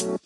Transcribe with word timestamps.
Здравейте 0.00 0.20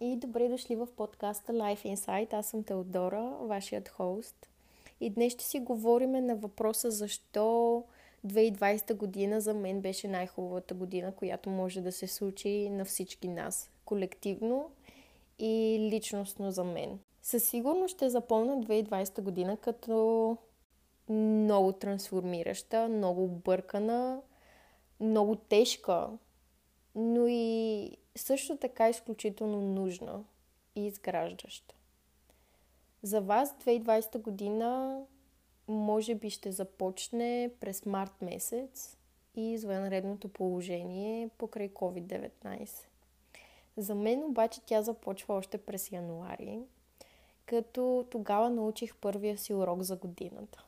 и 0.00 0.16
добре 0.16 0.48
дошли 0.48 0.76
в 0.76 0.88
подкаста 0.96 1.52
Life 1.52 1.94
Insight. 1.94 2.34
Аз 2.34 2.46
съм 2.46 2.64
Теодора, 2.64 3.36
вашият 3.40 3.88
хост. 3.88 4.48
И 5.00 5.10
днес 5.10 5.32
ще 5.32 5.44
си 5.44 5.60
говорим 5.60 6.12
на 6.12 6.36
въпроса 6.36 6.90
защо 6.90 7.84
2020 8.26 8.94
година 8.94 9.40
за 9.40 9.54
мен 9.54 9.80
беше 9.80 10.08
най-хубавата 10.08 10.74
година, 10.74 11.12
която 11.12 11.50
може 11.50 11.80
да 11.80 11.92
се 11.92 12.06
случи 12.06 12.70
на 12.70 12.84
всички 12.84 13.28
нас, 13.28 13.70
колективно 13.84 14.70
и 15.38 15.78
личностно 15.92 16.50
за 16.50 16.64
мен. 16.64 16.98
Със 17.26 17.44
сигурност 17.44 17.94
ще 17.94 18.10
запомня 18.10 18.56
2020 18.56 19.20
година 19.20 19.56
като 19.56 20.36
много 21.08 21.72
трансформираща, 21.72 22.88
много 22.88 23.28
бъркана, 23.28 24.22
много 25.00 25.36
тежка, 25.36 26.08
но 26.94 27.26
и 27.28 27.90
също 28.16 28.56
така 28.56 28.88
изключително 28.88 29.60
нужна 29.60 30.24
и 30.74 30.86
изграждаща. 30.86 31.74
За 33.02 33.20
вас 33.20 33.56
2020 33.66 34.18
година 34.20 35.00
може 35.68 36.14
би 36.14 36.30
ще 36.30 36.52
започне 36.52 37.50
през 37.60 37.86
март 37.86 38.22
месец 38.22 38.98
и 39.34 39.52
извънредното 39.52 40.28
положение 40.28 41.30
покрай 41.38 41.68
COVID-19. 41.68 42.70
За 43.76 43.94
мен 43.94 44.24
обаче 44.24 44.60
тя 44.66 44.82
започва 44.82 45.34
още 45.34 45.58
през 45.58 45.92
януари, 45.92 46.60
като 47.46 48.06
тогава 48.10 48.50
научих 48.50 48.96
първия 48.96 49.38
си 49.38 49.54
урок 49.54 49.82
за 49.82 49.96
годината. 49.96 50.64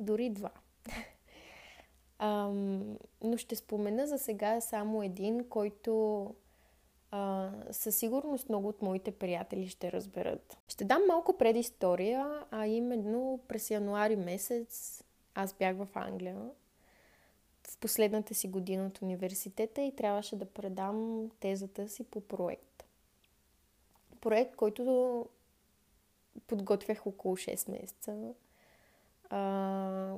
Дори 0.00 0.30
два. 0.30 0.50
Ам, 2.18 2.98
но 3.22 3.36
ще 3.36 3.56
спомена 3.56 4.06
за 4.06 4.18
сега 4.18 4.60
само 4.60 5.02
един, 5.02 5.48
който 5.48 6.24
а, 7.10 7.50
със 7.70 7.96
сигурност 7.96 8.48
много 8.48 8.68
от 8.68 8.82
моите 8.82 9.10
приятели 9.10 9.68
ще 9.68 9.92
разберат. 9.92 10.58
Ще 10.68 10.84
дам 10.84 11.02
малко 11.08 11.38
предистория, 11.38 12.44
а 12.50 12.66
именно 12.66 13.40
през 13.48 13.70
януари 13.70 14.16
месец 14.16 15.04
аз 15.34 15.54
бях 15.54 15.76
в 15.76 15.88
Англия 15.94 16.36
в 17.68 17.78
последната 17.78 18.34
си 18.34 18.48
година 18.48 18.86
от 18.86 19.02
университета 19.02 19.82
и 19.82 19.96
трябваше 19.96 20.36
да 20.36 20.44
предам 20.44 21.30
тезата 21.40 21.88
си 21.88 22.04
по 22.04 22.20
проект. 22.20 22.84
Проект, 24.20 24.56
който 24.56 25.26
подготвях 26.46 27.06
около 27.06 27.36
6 27.36 27.70
месеца, 27.70 28.34
а, 29.30 30.14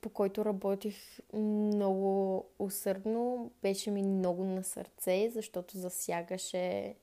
по 0.00 0.08
който 0.08 0.44
работих 0.44 1.20
много 1.32 2.44
усърдно. 2.58 3.50
Беше 3.62 3.90
ми 3.90 4.02
много 4.02 4.44
на 4.44 4.64
сърце, 4.64 5.30
защото 5.30 5.78
засягаше 5.78 6.94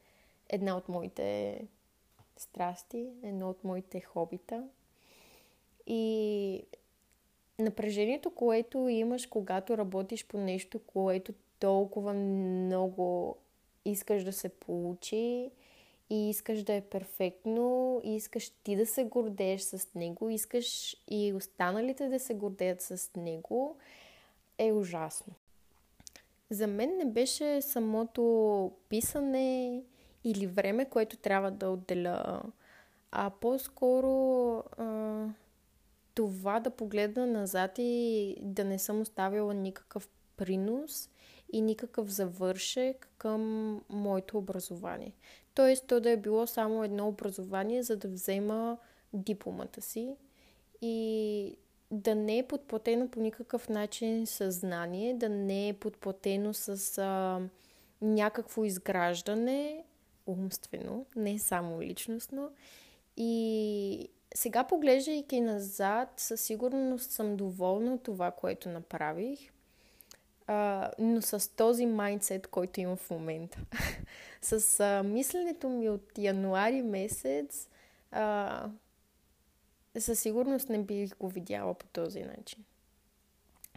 една 0.49 0.77
от 0.77 0.89
моите 0.89 1.61
страсти, 2.37 3.07
едно 3.23 3.49
от 3.49 3.63
моите 3.63 4.01
хобита. 4.01 4.67
И 5.87 6.63
напрежението, 7.59 8.35
което 8.35 8.87
имаш, 8.87 9.27
когато 9.27 9.77
работиш 9.77 10.27
по 10.27 10.37
нещо, 10.37 10.79
което 10.79 11.33
толкова 11.59 12.13
много 12.13 13.37
искаш 13.85 14.23
да 14.23 14.33
се 14.33 14.49
получи 14.49 15.51
и 16.11 16.29
искаш 16.29 16.63
да 16.63 16.73
е 16.73 16.81
перфектно, 16.81 18.01
и 18.03 18.15
искаш 18.15 18.49
ти 18.49 18.75
да 18.75 18.85
се 18.85 19.03
гордееш 19.03 19.61
с 19.61 19.87
него, 19.95 20.29
искаш 20.29 20.97
и 21.07 21.33
останалите 21.33 22.09
да 22.09 22.19
се 22.19 22.33
гордеят 22.33 22.81
с 22.81 23.11
него, 23.15 23.77
е 24.57 24.71
ужасно. 24.71 25.33
За 26.49 26.67
мен 26.67 26.97
не 26.97 27.05
беше 27.05 27.61
самото 27.61 28.71
писане 28.89 29.81
или 30.23 30.47
време, 30.47 30.85
което 30.85 31.17
трябва 31.17 31.51
да 31.51 31.69
отделя, 31.69 32.41
а 33.11 33.29
по-скоро 33.29 34.57
а, 34.77 35.25
това 36.15 36.59
да 36.59 36.69
погледна 36.69 37.27
назад 37.27 37.71
и 37.77 38.35
да 38.41 38.63
не 38.63 38.79
съм 38.79 39.01
оставила 39.01 39.53
никакъв 39.53 40.09
принос 40.37 41.09
и 41.53 41.61
никакъв 41.61 42.09
завършек 42.09 43.09
към 43.17 43.73
моето 43.89 44.37
образование. 44.37 45.13
Тоест, 45.53 45.87
то 45.87 45.99
да 45.99 46.09
е 46.09 46.17
било 46.17 46.47
само 46.47 46.83
едно 46.83 47.07
образование, 47.07 47.83
за 47.83 47.97
да 47.97 48.07
взема 48.07 48.77
дипломата 49.13 49.81
си 49.81 50.15
и 50.81 51.57
да 51.91 52.15
не 52.15 52.37
е 52.37 52.47
подплатено 52.47 53.07
по 53.07 53.19
никакъв 53.19 53.69
начин 53.69 54.27
съзнание, 54.27 55.13
да 55.13 55.29
не 55.29 55.69
е 55.69 55.73
подплатено 55.73 56.53
с 56.53 56.97
а, 56.97 57.41
някакво 58.01 58.65
изграждане, 58.65 59.83
умствено, 60.27 61.05
не 61.15 61.39
само 61.39 61.81
личностно. 61.81 62.51
И 63.17 64.09
сега, 64.35 64.63
поглеждайки 64.63 65.41
назад, 65.41 66.09
със 66.17 66.41
сигурност 66.41 67.11
съм 67.11 67.37
доволна 67.37 67.93
от 67.93 68.03
това, 68.03 68.31
което 68.31 68.69
направих 68.69 69.51
а, 70.51 70.91
но 70.99 71.21
с 71.21 71.55
този 71.55 71.85
майндсет, 71.85 72.47
който 72.47 72.79
имам 72.79 72.97
в 72.97 73.09
момента. 73.09 73.59
с 74.41 74.79
а, 74.79 75.03
мисленето 75.03 75.69
ми 75.69 75.89
от 75.89 76.17
януари 76.17 76.81
месец, 76.81 77.69
а, 78.11 78.65
със 79.99 80.19
сигурност 80.19 80.69
не 80.69 80.83
бих 80.83 81.17
го 81.17 81.29
видяла 81.29 81.73
по 81.73 81.85
този 81.85 82.23
начин. 82.23 82.63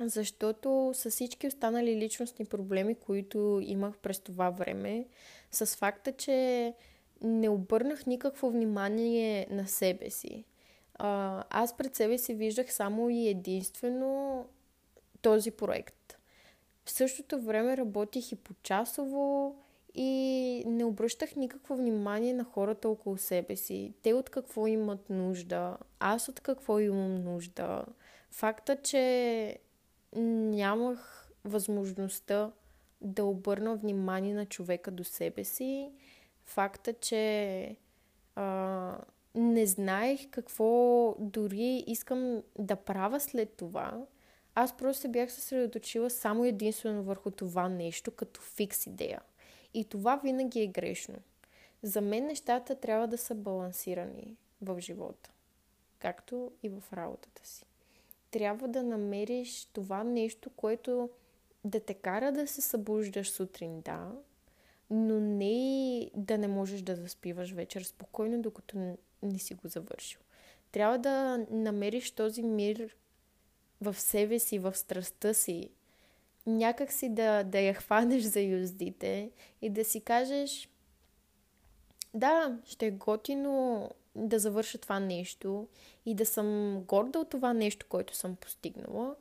Защото 0.00 0.90
с 0.94 1.10
всички 1.10 1.46
останали 1.46 1.96
личностни 1.96 2.44
проблеми, 2.44 2.94
които 2.94 3.60
имах 3.62 3.98
през 3.98 4.18
това 4.18 4.50
време, 4.50 5.06
с 5.50 5.76
факта, 5.76 6.12
че 6.12 6.74
не 7.20 7.48
обърнах 7.48 8.06
никакво 8.06 8.50
внимание 8.50 9.46
на 9.50 9.68
себе 9.68 10.10
си. 10.10 10.44
Аз 10.98 11.76
пред 11.76 11.94
себе 11.94 12.18
си 12.18 12.34
виждах 12.34 12.72
само 12.72 13.10
и 13.10 13.28
единствено 13.28 14.44
този 15.22 15.50
проект. 15.50 16.04
В 16.84 16.90
същото 16.90 17.40
време 17.40 17.76
работих 17.76 18.32
и 18.32 18.36
по-часово 18.36 19.56
и 19.94 20.62
не 20.66 20.84
обръщах 20.84 21.36
никакво 21.36 21.76
внимание 21.76 22.34
на 22.34 22.44
хората 22.44 22.88
около 22.88 23.16
себе 23.16 23.56
си. 23.56 23.94
Те 24.02 24.14
от 24.14 24.30
какво 24.30 24.66
имат 24.66 25.10
нужда, 25.10 25.76
аз 26.00 26.28
от 26.28 26.40
какво 26.40 26.78
имам 26.78 27.24
нужда. 27.24 27.84
Факта, 28.30 28.76
че 28.76 29.58
нямах 30.16 31.30
възможността 31.44 32.52
да 33.00 33.24
обърна 33.24 33.76
внимание 33.76 34.34
на 34.34 34.46
човека 34.46 34.90
до 34.90 35.04
себе 35.04 35.44
си, 35.44 35.92
факта, 36.44 36.92
че 36.92 37.76
а, 38.34 38.98
не 39.34 39.66
знаех 39.66 40.30
какво 40.30 41.14
дори 41.18 41.84
искам 41.86 42.42
да 42.58 42.76
правя 42.76 43.20
след 43.20 43.52
това, 43.56 44.02
аз 44.54 44.76
просто 44.76 45.00
се 45.00 45.08
бях 45.08 45.32
съсредоточила 45.32 46.10
само 46.10 46.44
единствено 46.44 47.02
върху 47.02 47.30
това 47.30 47.68
нещо, 47.68 48.10
като 48.10 48.40
фикс 48.40 48.86
идея. 48.86 49.20
И 49.74 49.84
това 49.84 50.16
винаги 50.16 50.60
е 50.60 50.66
грешно. 50.66 51.16
За 51.82 52.00
мен 52.00 52.26
нещата 52.26 52.74
трябва 52.74 53.06
да 53.06 53.18
са 53.18 53.34
балансирани 53.34 54.36
в 54.62 54.80
живота, 54.80 55.30
както 55.98 56.52
и 56.62 56.68
в 56.68 56.82
работата 56.92 57.48
си. 57.48 57.66
Трябва 58.30 58.68
да 58.68 58.82
намериш 58.82 59.64
това 59.64 60.04
нещо, 60.04 60.50
което 60.50 61.10
да 61.64 61.80
те 61.80 61.94
кара 61.94 62.32
да 62.32 62.46
се 62.46 62.60
събуждаш 62.60 63.30
сутрин, 63.30 63.80
да, 63.80 64.12
но 64.90 65.20
не 65.20 66.10
да 66.14 66.38
не 66.38 66.48
можеш 66.48 66.82
да 66.82 66.96
заспиваш 66.96 67.52
вечер 67.52 67.82
спокойно, 67.82 68.42
докато 68.42 68.96
не 69.22 69.38
си 69.38 69.54
го 69.54 69.68
завършил. 69.68 70.20
Трябва 70.72 70.98
да 70.98 71.46
намериш 71.50 72.10
този 72.10 72.42
мир 72.42 72.96
в 73.84 74.00
себе 74.00 74.38
си, 74.38 74.58
в 74.58 74.74
страстта 74.74 75.34
си, 75.34 75.70
някак 76.46 76.92
си 76.92 77.08
да, 77.08 77.42
да 77.42 77.60
я 77.60 77.74
хванеш 77.74 78.22
за 78.22 78.40
юздите 78.40 79.30
и 79.62 79.70
да 79.70 79.84
си 79.84 80.00
кажеш 80.00 80.68
да, 82.14 82.58
ще 82.64 82.86
е 82.86 82.90
готино 82.90 83.90
да 84.14 84.38
завърша 84.38 84.78
това 84.78 85.00
нещо 85.00 85.68
и 86.06 86.14
да 86.14 86.26
съм 86.26 86.80
горда 86.86 87.18
от 87.18 87.30
това 87.30 87.52
нещо, 87.52 87.86
което 87.88 88.16
съм 88.16 88.36
постигнала, 88.36 89.16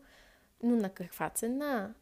но 0.63 0.75
на 0.75 0.89
каква 0.89 1.30
цена? 1.30 1.94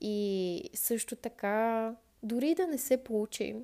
И 0.00 0.70
също 0.74 1.16
така, 1.16 1.94
дори 2.22 2.54
да 2.54 2.66
не 2.66 2.78
се 2.78 3.04
получи, 3.04 3.56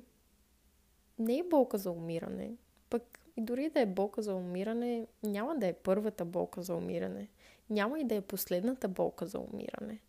не 1.19 1.37
е 1.37 1.43
болка 1.43 1.77
за 1.77 1.91
умиране. 1.91 2.51
Пък 2.89 3.19
и 3.37 3.41
дори 3.41 3.69
да 3.69 3.79
е 3.79 3.85
болка 3.85 4.21
за 4.21 4.35
умиране, 4.35 5.07
няма 5.23 5.55
да 5.55 5.67
е 5.67 5.73
първата 5.73 6.25
болка 6.25 6.61
за 6.61 6.75
умиране 6.75 7.27
няма 7.69 7.99
и 7.99 8.03
да 8.03 8.15
е 8.15 8.21
последната 8.21 8.87
болка 8.87 9.25
за 9.25 9.39
умиране. 9.39 9.99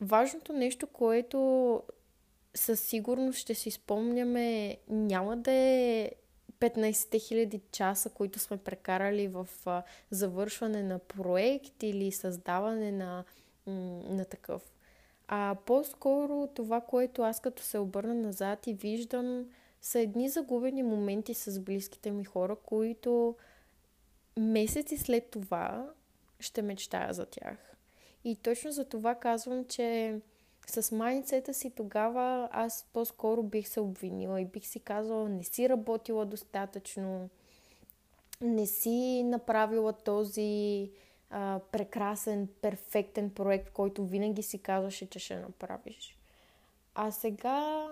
Важното 0.00 0.52
нещо, 0.52 0.86
което 0.86 1.82
със 2.54 2.80
сигурност 2.80 3.38
ще 3.38 3.54
си 3.54 3.70
спомняме, 3.70 4.76
няма 4.88 5.36
да 5.36 5.52
е 5.52 6.10
15 6.60 6.92
000 6.92 7.60
часа, 7.70 8.10
които 8.10 8.38
сме 8.38 8.56
прекарали 8.56 9.28
в 9.28 9.48
завършване 10.10 10.82
на 10.82 10.98
проект 10.98 11.82
или 11.82 12.12
създаване 12.12 12.92
на, 12.92 13.24
на 14.10 14.24
такъв. 14.24 14.72
А 15.28 15.56
по-скоро 15.66 16.48
това, 16.54 16.80
което 16.80 17.22
аз 17.22 17.40
като 17.40 17.62
се 17.62 17.78
обърна 17.78 18.14
назад 18.14 18.66
и 18.66 18.74
виждам, 18.74 19.46
са 19.80 19.98
едни 19.98 20.28
загубени 20.28 20.82
моменти 20.82 21.34
с 21.34 21.60
близките 21.60 22.10
ми 22.10 22.24
хора, 22.24 22.56
които 22.56 23.36
месеци 24.36 24.96
след 24.96 25.30
това 25.30 25.90
ще 26.40 26.62
мечтая 26.62 27.14
за 27.14 27.26
тях. 27.26 27.76
И 28.24 28.36
точно 28.36 28.72
за 28.72 28.84
това 28.84 29.14
казвам, 29.14 29.64
че 29.64 30.18
с 30.66 30.92
майницета 30.96 31.54
си 31.54 31.70
тогава 31.70 32.48
аз 32.52 32.86
по-скоро 32.92 33.42
бих 33.42 33.68
се 33.68 33.80
обвинила 33.80 34.40
и 34.40 34.44
бих 34.44 34.66
си 34.66 34.80
казала, 34.80 35.28
не 35.28 35.44
си 35.44 35.68
работила 35.68 36.26
достатъчно, 36.26 37.30
не 38.40 38.66
си 38.66 39.22
направила 39.24 39.92
този 39.92 40.90
а, 41.30 41.60
прекрасен, 41.72 42.48
перфектен 42.62 43.30
проект, 43.30 43.70
който 43.70 44.06
винаги 44.06 44.42
си 44.42 44.58
казваше, 44.58 45.10
че 45.10 45.18
ще 45.18 45.36
направиш. 45.36 46.18
А 46.94 47.10
сега 47.10 47.88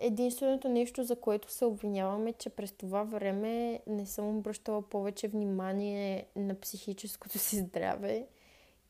единственото 0.00 0.68
нещо, 0.68 1.04
за 1.04 1.16
което 1.16 1.52
се 1.52 1.64
обвинявам 1.64 2.26
е, 2.26 2.32
че 2.32 2.50
през 2.50 2.72
това 2.72 3.02
време 3.02 3.80
не 3.86 4.06
съм 4.06 4.38
обръщала 4.38 4.82
повече 4.82 5.28
внимание 5.28 6.26
на 6.36 6.60
психическото 6.60 7.38
си 7.38 7.56
здраве 7.56 8.26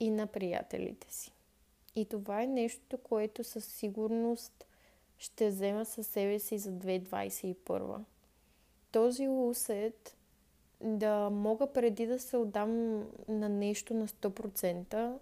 и 0.00 0.10
на 0.10 0.26
приятелите 0.26 1.14
си. 1.14 1.32
И 1.96 2.04
това 2.04 2.42
е 2.42 2.46
нещо, 2.46 2.98
което 2.98 3.44
със 3.44 3.64
сигурност 3.64 4.66
ще 5.18 5.48
взема 5.48 5.84
със 5.84 6.06
себе 6.06 6.38
си 6.38 6.58
за 6.58 6.72
2021. 6.72 7.98
Този 8.92 9.28
усет 9.28 10.16
да 10.80 11.30
мога 11.30 11.72
преди 11.72 12.06
да 12.06 12.18
се 12.18 12.36
отдам 12.36 12.98
на 13.28 13.48
нещо 13.48 13.94
на 13.94 14.08
100%, 14.08 15.18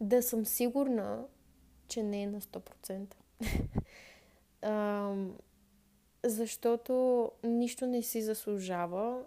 да 0.00 0.22
съм 0.22 0.46
сигурна, 0.46 1.24
че 1.88 2.02
не 2.02 2.22
е 2.22 2.26
на 2.26 2.40
100%. 2.40 3.14
а, 4.62 5.12
защото 6.24 7.30
нищо 7.44 7.86
не 7.86 8.02
си 8.02 8.22
заслужава 8.22 9.22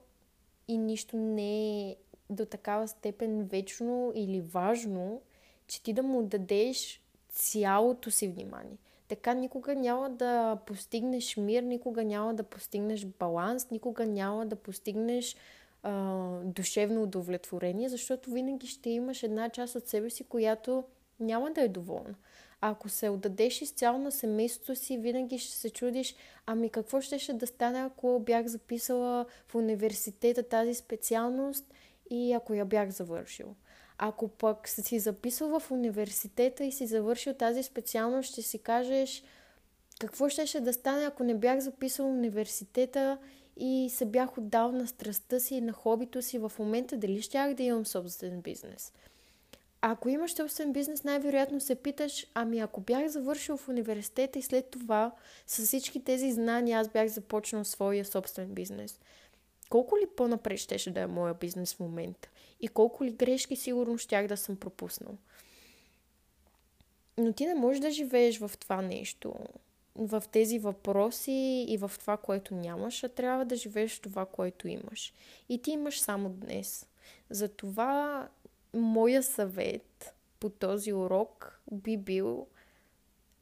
и 0.67 0.77
нищо 0.77 1.17
не 1.17 1.81
е 1.89 1.95
до 2.29 2.45
такава 2.45 2.87
степен 2.87 3.43
вечно 3.43 4.11
или 4.15 4.41
важно, 4.41 5.21
че 5.67 5.83
ти 5.83 5.93
да 5.93 6.03
му 6.03 6.23
дадеш 6.23 7.01
цялото 7.29 8.11
си 8.11 8.27
внимание. 8.27 8.77
Така 9.07 9.33
никога 9.33 9.75
няма 9.75 10.09
да 10.09 10.57
постигнеш 10.65 11.37
мир, 11.37 11.63
никога 11.63 12.03
няма 12.03 12.33
да 12.33 12.43
постигнеш 12.43 13.05
баланс, 13.05 13.69
никога 13.69 14.05
няма 14.05 14.45
да 14.45 14.55
постигнеш 14.55 15.35
а, 15.83 16.15
душевно 16.43 17.03
удовлетворение, 17.03 17.89
защото 17.89 18.31
винаги 18.31 18.67
ще 18.67 18.89
имаш 18.89 19.23
една 19.23 19.49
част 19.49 19.75
от 19.75 19.87
себе 19.87 20.09
си, 20.09 20.23
която 20.23 20.83
няма 21.19 21.51
да 21.51 21.61
е 21.61 21.67
доволна. 21.67 22.15
Ако 22.61 22.89
се 22.89 23.09
отдадеш 23.09 23.61
изцяло 23.61 23.99
на 23.99 24.11
семейството 24.11 24.75
си, 24.75 24.97
винаги 24.97 25.37
ще 25.39 25.55
се 25.55 25.69
чудиш, 25.69 26.15
ами 26.45 26.69
какво 26.69 27.01
ще, 27.01 27.19
ще 27.19 27.33
да 27.33 27.47
стане, 27.47 27.79
ако 27.79 28.19
бях 28.19 28.47
записала 28.47 29.25
в 29.47 29.55
университета 29.55 30.43
тази 30.43 30.73
специалност 30.73 31.73
и 32.09 32.33
ако 32.33 32.53
я 32.53 32.65
бях 32.65 32.89
завършил. 32.89 33.55
Ако 33.97 34.27
пък 34.27 34.67
си 34.67 34.99
записал 34.99 35.59
в 35.59 35.71
университета 35.71 36.63
и 36.63 36.71
си 36.71 36.87
завършил 36.87 37.33
тази 37.33 37.63
специалност, 37.63 38.31
ще 38.31 38.41
си 38.41 38.59
кажеш 38.59 39.23
какво 39.99 40.29
ще, 40.29 40.47
ще 40.47 40.59
да 40.59 40.73
стане, 40.73 41.05
ако 41.05 41.23
не 41.23 41.35
бях 41.35 41.59
записал 41.59 42.07
университета 42.07 43.17
и 43.57 43.89
се 43.89 44.05
бях 44.05 44.37
отдал 44.37 44.71
на 44.71 44.87
страстта 44.87 45.39
си 45.39 45.55
и 45.55 45.61
на 45.61 45.73
хобито 45.73 46.21
си 46.21 46.37
в 46.37 46.51
момента, 46.59 46.97
дали 46.97 47.21
щях 47.21 47.53
да 47.53 47.63
имам 47.63 47.85
собствен 47.85 48.41
бизнес. 48.41 48.93
Ако 49.81 50.09
имаш 50.09 50.33
собствен 50.33 50.73
бизнес, 50.73 51.03
най-вероятно 51.03 51.59
се 51.59 51.75
питаш, 51.75 52.27
ами 52.33 52.59
ако 52.59 52.81
бях 52.81 53.07
завършил 53.07 53.57
в 53.57 53.69
университета 53.69 54.39
и 54.39 54.41
след 54.41 54.69
това 54.69 55.11
с 55.47 55.65
всички 55.65 56.03
тези 56.03 56.31
знания 56.31 56.79
аз 56.79 56.89
бях 56.89 57.07
започнал 57.07 57.63
своя 57.65 58.05
собствен 58.05 58.53
бизнес– 58.53 58.99
колко 59.71 59.97
ли 59.97 60.07
по-напред 60.17 60.59
щеше 60.59 60.91
да 60.91 60.99
е 60.99 61.07
моя 61.07 61.33
бизнес 61.33 61.73
в 61.75 61.79
момента 61.79 62.29
и 62.59 62.67
колко 62.67 63.03
ли 63.03 63.11
грешки 63.11 63.55
сигурно 63.55 63.97
щях 63.97 64.27
да 64.27 64.37
съм 64.37 64.55
пропуснал. 64.55 65.17
Но 67.17 67.33
ти 67.33 67.45
не 67.45 67.55
можеш 67.55 67.79
да 67.79 67.91
живееш 67.91 68.39
в 68.39 68.51
това 68.59 68.81
нещо, 68.81 69.33
в 69.95 70.23
тези 70.31 70.59
въпроси 70.59 71.65
и 71.69 71.77
в 71.77 71.91
това, 71.99 72.17
което 72.17 72.55
нямаш, 72.55 73.03
а 73.03 73.09
трябва 73.09 73.45
да 73.45 73.55
живееш 73.55 73.97
в 73.97 74.01
това, 74.01 74.25
което 74.25 74.67
имаш. 74.67 75.13
И 75.49 75.61
ти 75.61 75.71
имаш 75.71 76.01
само 76.01 76.29
днес. 76.29 76.87
Затова 77.29 78.27
моя 78.73 79.23
съвет 79.23 80.15
по 80.39 80.49
този 80.49 80.93
урок 80.93 81.61
би 81.71 81.97
бил 81.97 82.47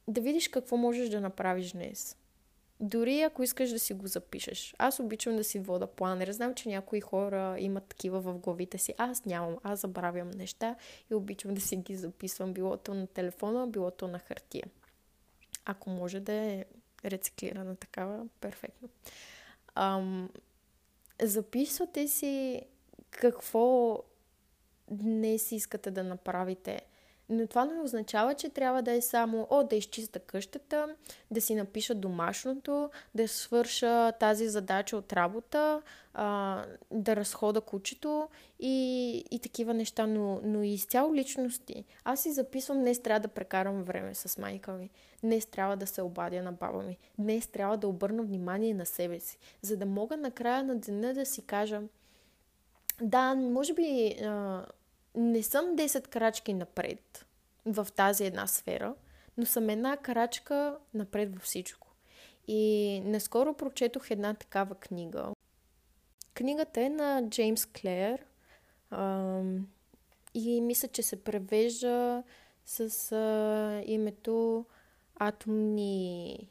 да 0.08 0.20
видиш 0.20 0.48
какво 0.48 0.76
можеш 0.76 1.08
да 1.08 1.20
направиш 1.20 1.72
днес. 1.72 2.16
Дори 2.80 3.20
ако 3.20 3.42
искаш 3.42 3.70
да 3.70 3.78
си 3.78 3.94
го 3.94 4.06
запишеш. 4.06 4.74
Аз 4.78 5.00
обичам 5.00 5.36
да 5.36 5.44
си 5.44 5.58
вода 5.58 5.86
планер. 5.86 6.30
Знам, 6.30 6.54
че 6.54 6.68
някои 6.68 7.00
хора 7.00 7.56
имат 7.58 7.84
такива 7.84 8.20
в 8.20 8.38
главите 8.38 8.78
си. 8.78 8.94
Аз 8.98 9.24
нямам. 9.24 9.56
Аз 9.62 9.80
забравям 9.80 10.30
неща 10.30 10.76
и 11.10 11.14
обичам 11.14 11.54
да 11.54 11.60
си 11.60 11.76
ги 11.76 11.96
записвам. 11.96 12.52
Било 12.52 12.76
то 12.76 12.94
на 12.94 13.06
телефона, 13.06 13.66
било 13.66 13.90
то 13.90 14.08
на 14.08 14.18
хартия. 14.18 14.64
Ако 15.64 15.90
може 15.90 16.20
да 16.20 16.32
е 16.32 16.64
рециклирана 17.04 17.76
такава, 17.76 18.26
перфектно. 18.40 18.88
Ам, 19.74 20.30
записвате 21.22 22.08
си 22.08 22.62
какво 23.10 23.98
днес 24.90 25.52
искате 25.52 25.90
да 25.90 26.04
направите. 26.04 26.80
Но 27.30 27.46
това 27.46 27.64
не 27.64 27.80
означава, 27.80 28.34
че 28.34 28.48
трябва 28.48 28.82
да 28.82 28.92
е 28.92 29.00
само, 29.00 29.46
о, 29.50 29.64
да 29.64 29.76
изчиста 29.76 30.18
къщата, 30.18 30.96
да 31.30 31.40
си 31.40 31.54
напиша 31.54 31.94
домашното, 31.94 32.90
да 33.14 33.28
свърша 33.28 34.12
тази 34.12 34.48
задача 34.48 34.96
от 34.96 35.12
работа, 35.12 35.82
а, 36.14 36.64
да 36.90 37.16
разхода 37.16 37.60
кучето 37.60 38.28
и, 38.60 39.24
и 39.30 39.38
такива 39.38 39.74
неща, 39.74 40.06
но, 40.06 40.40
но 40.44 40.62
и 40.62 40.68
изцяло 40.68 41.14
личности. 41.14 41.84
Аз 42.04 42.22
си 42.22 42.32
записвам, 42.32 42.78
днес 42.78 43.02
трябва 43.02 43.20
да 43.20 43.28
прекарам 43.28 43.82
време 43.82 44.14
с 44.14 44.38
майка 44.38 44.72
ми, 44.72 44.90
днес 45.22 45.46
трябва 45.46 45.76
да 45.76 45.86
се 45.86 46.02
обадя 46.02 46.42
на 46.42 46.52
баба 46.52 46.82
ми, 46.82 46.98
днес 47.18 47.46
трябва 47.46 47.76
да 47.76 47.88
обърна 47.88 48.22
внимание 48.22 48.74
на 48.74 48.86
себе 48.86 49.20
си, 49.20 49.38
за 49.62 49.76
да 49.76 49.86
мога 49.86 50.16
накрая 50.16 50.64
на 50.64 50.76
деня 50.76 51.14
да 51.14 51.26
си 51.26 51.42
кажа, 51.42 51.82
да, 53.02 53.34
може 53.34 53.74
би 53.74 54.16
а, 54.22 54.64
не 55.14 55.42
съм 55.42 55.64
10 55.64 56.08
крачки 56.08 56.54
напред 56.54 57.26
в 57.66 57.88
тази 57.96 58.24
една 58.24 58.46
сфера, 58.46 58.94
но 59.36 59.46
съм 59.46 59.70
една 59.70 59.96
крачка 59.96 60.78
напред 60.94 61.34
във 61.34 61.42
всичко. 61.42 61.88
И 62.48 63.02
наскоро 63.04 63.54
прочетох 63.54 64.10
една 64.10 64.34
такава 64.34 64.74
книга. 64.74 65.32
Книгата 66.34 66.80
е 66.80 66.88
на 66.88 67.28
Джеймс 67.28 67.66
Клер 67.66 68.24
ам, 68.90 69.66
и 70.34 70.60
мисля, 70.60 70.88
че 70.88 71.02
се 71.02 71.24
превежда 71.24 72.22
с 72.64 73.12
а, 73.12 73.82
името 73.86 74.64
Атомни 75.18 76.48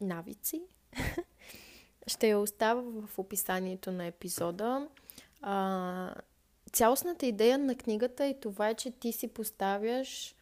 навици. 0.00 0.62
Ще 2.06 2.28
я 2.28 2.38
оставя 2.38 2.82
в 2.82 3.18
описанието 3.18 3.92
на 3.92 4.06
епизода. 4.06 4.88
А, 5.42 6.14
цялостната 6.72 7.26
идея 7.26 7.58
на 7.58 7.74
книгата 7.74 8.24
е 8.24 8.34
това, 8.34 8.74
че 8.74 8.90
ти 8.90 9.12
си 9.12 9.28
поставяш 9.28 10.34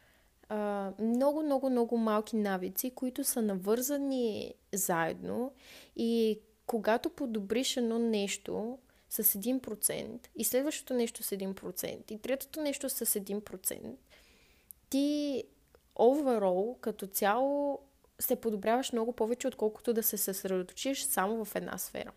много, 1.00 1.42
много, 1.42 1.70
много 1.70 1.96
малки 1.96 2.36
навици, 2.36 2.90
които 2.90 3.24
са 3.24 3.42
навързани 3.42 4.54
заедно 4.72 5.52
и 5.96 6.40
когато 6.66 7.10
подобриш 7.10 7.76
едно 7.76 7.98
нещо 7.98 8.78
с 9.10 9.24
1% 9.24 10.26
и 10.36 10.44
следващото 10.44 10.94
нещо 10.94 11.22
с 11.22 11.30
1% 11.30 12.12
и 12.12 12.18
третото 12.18 12.60
нещо 12.60 12.90
с 12.90 13.06
1%, 13.06 13.94
ти 14.90 15.44
overall 15.96 16.80
като 16.80 17.06
цяло 17.06 17.80
се 18.18 18.36
подобряваш 18.36 18.92
много 18.92 19.12
повече, 19.12 19.48
отколкото 19.48 19.92
да 19.92 20.02
се 20.02 20.16
съсредоточиш 20.16 21.02
само 21.02 21.44
в 21.44 21.56
една 21.56 21.78
сфера. 21.78 22.12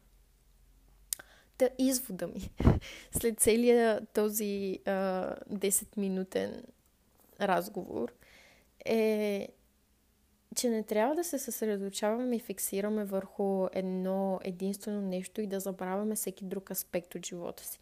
Та 1.64 1.70
извода 1.78 2.28
ми 2.28 2.50
след 3.12 3.40
целия 3.40 4.06
този 4.14 4.80
а, 4.86 4.92
10-минутен 5.52 6.64
разговор 7.42 8.14
е, 8.86 9.48
че 10.56 10.70
не 10.70 10.84
трябва 10.84 11.16
да 11.16 11.24
се 11.24 11.40
съсредоточаваме 11.40 12.36
и 12.36 12.40
фиксираме 12.40 13.06
върху 13.06 13.68
едно 13.74 14.40
единствено 14.44 15.02
нещо 15.02 15.42
и 15.42 15.48
да 15.48 15.60
забравяме 15.60 16.16
всеки 16.16 16.46
друг 16.46 16.72
аспект 16.72 17.16
от 17.16 17.26
живота 17.26 17.64
си. 17.64 17.80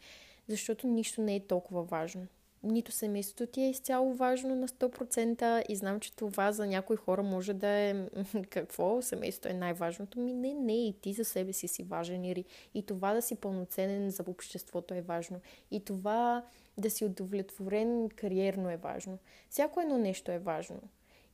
Защото 0.48 0.88
нищо 0.88 1.22
не 1.22 1.36
е 1.36 1.48
толкова 1.48 1.84
важно. 1.84 2.28
Нито 2.64 2.92
семейството 2.92 3.52
ти 3.52 3.62
е 3.62 3.70
изцяло 3.70 4.14
важно 4.14 4.56
на 4.56 4.68
100% 4.68 5.64
и 5.70 5.76
знам, 5.76 6.00
че 6.00 6.16
това 6.16 6.52
за 6.52 6.68
някои 6.68 6.96
хора 6.96 7.24
може 7.24 7.54
да 7.54 7.68
е 7.68 8.06
какво, 8.50 9.02
семейството 9.02 9.50
е 9.50 9.54
най-важното. 9.54 10.20
Ми 10.20 10.34
не, 10.34 10.54
не, 10.54 10.88
и 10.88 10.94
ти 11.02 11.14
за 11.14 11.26
себе 11.26 11.54
си 11.54 11.68
си 11.68 11.84
важен 11.84 12.26
и, 12.26 12.46
и 12.74 12.86
това 12.86 13.14
да 13.14 13.22
си 13.22 13.36
пълноценен 13.36 14.10
за 14.10 14.24
обществото 14.28 14.94
е 14.94 15.02
важно. 15.02 15.40
И 15.72 15.86
това 15.86 16.46
да 16.78 16.90
си 16.90 17.06
удовлетворен 17.06 18.10
кариерно 18.16 18.70
е 18.70 18.78
важно. 18.78 19.18
Всяко 19.50 19.82
едно 19.82 19.98
нещо 19.98 20.32
е 20.32 20.40
важно. 20.40 20.82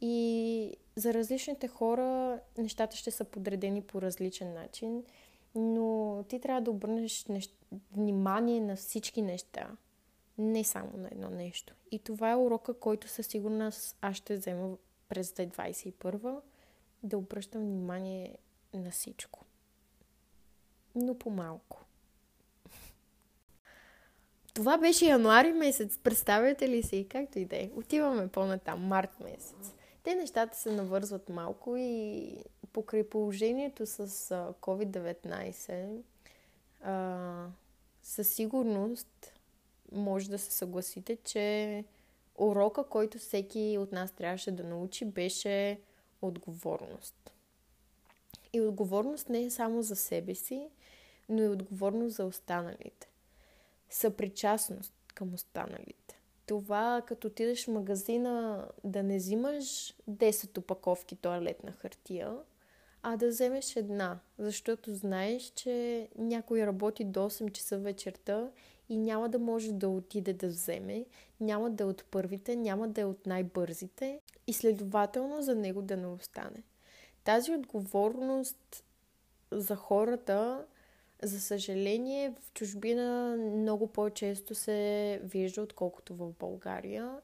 И 0.01 0.73
за 0.95 1.13
различните 1.13 1.67
хора 1.67 2.39
нещата 2.57 2.95
ще 2.97 3.11
са 3.11 3.23
подредени 3.23 3.81
по 3.81 4.01
различен 4.01 4.53
начин, 4.53 5.03
но 5.55 6.23
ти 6.29 6.39
трябва 6.39 6.61
да 6.61 6.71
обърнеш 6.71 7.25
нещ... 7.25 7.55
внимание 7.91 8.61
на 8.61 8.75
всички 8.75 9.21
неща, 9.21 9.69
не 10.37 10.63
само 10.63 10.97
на 10.97 11.07
едно 11.11 11.29
нещо. 11.29 11.73
И 11.91 11.99
това 11.99 12.31
е 12.31 12.35
урока, 12.35 12.73
който 12.73 13.07
със 13.07 13.27
сигурност 13.27 13.97
аз 14.01 14.15
ще 14.15 14.37
взема 14.37 14.77
през 15.09 15.31
2021 15.31 16.41
да 17.03 17.17
обръщам 17.17 17.61
внимание 17.61 18.37
на 18.73 18.91
всичко. 18.91 19.45
Но 20.95 21.15
по-малко. 21.19 21.83
Това 24.53 24.77
беше 24.77 25.05
януари 25.05 25.53
месец, 25.53 25.97
представяте 25.97 26.69
ли 26.69 26.83
си? 26.83 27.07
Както 27.09 27.39
и 27.39 27.45
да 27.45 27.55
е. 27.55 27.71
Отиваме 27.75 28.27
по-натам, 28.27 28.87
март 28.87 29.19
месец. 29.19 29.73
Те 30.03 30.15
нещата 30.15 30.57
се 30.57 30.71
навързват 30.71 31.29
малко 31.29 31.75
и 31.77 32.33
покрай 32.73 33.09
положението 33.09 33.85
с 33.85 34.07
COVID-19 34.61 36.01
със 38.03 38.29
сигурност 38.29 39.36
може 39.91 40.29
да 40.29 40.39
се 40.39 40.51
съгласите, 40.51 41.15
че 41.15 41.83
урока, 42.35 42.83
който 42.83 43.17
всеки 43.17 43.77
от 43.79 43.91
нас 43.91 44.11
трябваше 44.11 44.51
да 44.51 44.63
научи, 44.63 45.05
беше 45.05 45.79
отговорност. 46.21 47.31
И 48.53 48.61
отговорност 48.61 49.29
не 49.29 49.43
е 49.43 49.49
само 49.49 49.81
за 49.81 49.95
себе 49.95 50.35
си, 50.35 50.69
но 51.29 51.43
и 51.43 51.47
отговорност 51.47 52.15
за 52.15 52.25
останалите. 52.25 53.09
Съпричастност 53.89 54.93
към 55.13 55.33
останалите. 55.33 56.19
Това, 56.45 57.01
като 57.07 57.27
отидеш 57.27 57.65
в 57.65 57.71
магазина, 57.71 58.65
да 58.83 59.03
не 59.03 59.17
взимаш 59.17 59.95
10 60.09 60.57
опаковки 60.57 61.15
туалетна 61.15 61.71
хартия, 61.71 62.37
а 63.09 63.17
да 63.17 63.27
вземеш 63.27 63.75
една, 63.75 64.19
защото 64.39 64.93
знаеш, 64.93 65.43
че 65.55 66.07
някой 66.17 66.65
работи 66.65 67.03
до 67.03 67.19
8 67.19 67.51
часа 67.51 67.77
вечерта 67.77 68.49
и 68.89 68.97
няма 68.97 69.29
да 69.29 69.39
може 69.39 69.71
да 69.71 69.89
отиде 69.89 70.33
да 70.33 70.47
вземе, 70.47 71.05
няма 71.39 71.69
да 71.69 71.83
е 71.83 71.87
от 71.87 72.05
първите, 72.11 72.55
няма 72.55 72.87
да 72.87 73.01
е 73.01 73.05
от 73.05 73.25
най-бързите 73.25 74.19
и 74.47 74.53
следователно 74.53 75.41
за 75.41 75.55
него 75.55 75.81
да 75.81 75.97
не 75.97 76.07
остане. 76.07 76.63
Тази 77.23 77.51
отговорност 77.51 78.83
за 79.51 79.75
хората, 79.75 80.65
за 81.23 81.41
съжаление, 81.41 82.33
в 82.41 82.53
чужбина 82.53 83.37
много 83.37 83.87
по-често 83.87 84.55
се 84.55 85.21
вижда, 85.23 85.61
отколкото 85.61 86.15
в 86.15 86.31
България. 86.39 87.15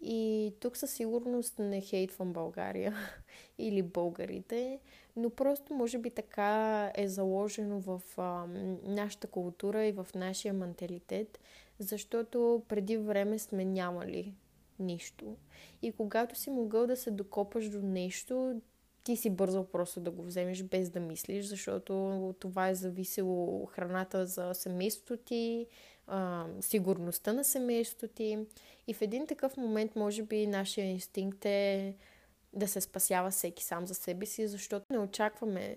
И 0.00 0.52
тук 0.60 0.76
със 0.76 0.90
сигурност 0.90 1.58
не 1.58 1.80
хейтвам 1.80 2.32
България 2.32 2.94
или 3.58 3.82
българите, 3.82 4.80
но 5.16 5.30
просто 5.30 5.74
може 5.74 5.98
би 5.98 6.10
така 6.10 6.92
е 6.94 7.08
заложено 7.08 7.80
в 7.80 8.02
а, 8.16 8.46
нашата 8.82 9.26
култура 9.26 9.84
и 9.84 9.92
в 9.92 10.06
нашия 10.14 10.54
менталитет, 10.54 11.40
защото 11.78 12.62
преди 12.68 12.96
време 12.96 13.38
сме 13.38 13.64
нямали 13.64 14.34
нищо. 14.78 15.36
И 15.82 15.92
когато 15.92 16.38
си 16.38 16.50
могъл 16.50 16.86
да 16.86 16.96
се 16.96 17.10
докопаш 17.10 17.68
до 17.68 17.82
нещо, 17.82 18.60
ти 19.04 19.16
си 19.16 19.30
бързал 19.30 19.64
просто 19.64 20.00
да 20.00 20.10
го 20.10 20.22
вземеш 20.22 20.62
без 20.62 20.90
да 20.90 21.00
мислиш, 21.00 21.46
защото 21.46 22.34
това 22.40 22.68
е 22.68 22.74
зависело 22.74 23.66
храната 23.66 24.26
за 24.26 24.54
семейството 24.54 25.16
ти, 25.16 25.66
сигурността 26.60 27.32
на 27.32 27.44
семейството 27.44 28.08
ти. 28.08 28.38
И 28.86 28.94
в 28.94 29.02
един 29.02 29.26
такъв 29.26 29.56
момент, 29.56 29.96
може 29.96 30.22
би, 30.22 30.46
нашия 30.46 30.86
инстинкт 30.86 31.44
е 31.44 31.94
да 32.56 32.68
се 32.68 32.80
спасява 32.80 33.30
всеки 33.30 33.64
сам 33.64 33.86
за 33.86 33.94
себе 33.94 34.26
си, 34.26 34.48
защото 34.48 34.86
не 34.90 34.98
очакваме 34.98 35.76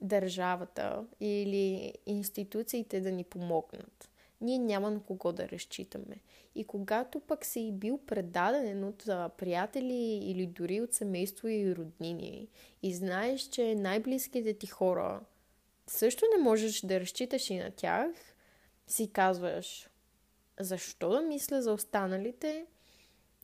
държавата 0.00 1.04
или 1.20 1.94
институциите 2.06 3.00
да 3.00 3.12
ни 3.12 3.24
помогнат. 3.24 4.10
Ние 4.40 4.58
няма 4.58 4.90
на 4.90 5.02
кого 5.02 5.32
да 5.32 5.48
разчитаме. 5.48 6.16
И 6.54 6.64
когато 6.64 7.20
пък 7.20 7.44
си 7.44 7.72
бил 7.72 7.98
предаден 7.98 8.84
от 8.84 9.04
приятели 9.36 10.18
или 10.22 10.46
дори 10.46 10.80
от 10.80 10.94
семейство 10.94 11.48
и 11.48 11.76
роднини 11.76 12.48
и 12.82 12.94
знаеш, 12.94 13.40
че 13.40 13.74
най-близките 13.74 14.54
ти 14.54 14.66
хора 14.66 15.20
също 15.86 16.24
не 16.36 16.42
можеш 16.42 16.80
да 16.80 17.00
разчиташ 17.00 17.50
и 17.50 17.58
на 17.58 17.70
тях, 17.70 18.10
си 18.86 19.12
казваш, 19.12 19.88
защо 20.60 21.10
да 21.10 21.20
мисля 21.20 21.62
за 21.62 21.72
останалите, 21.72 22.66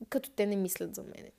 като 0.09 0.31
те 0.31 0.45
не 0.45 0.55
мислят 0.55 0.95
за 0.95 1.03
мене. 1.03 1.31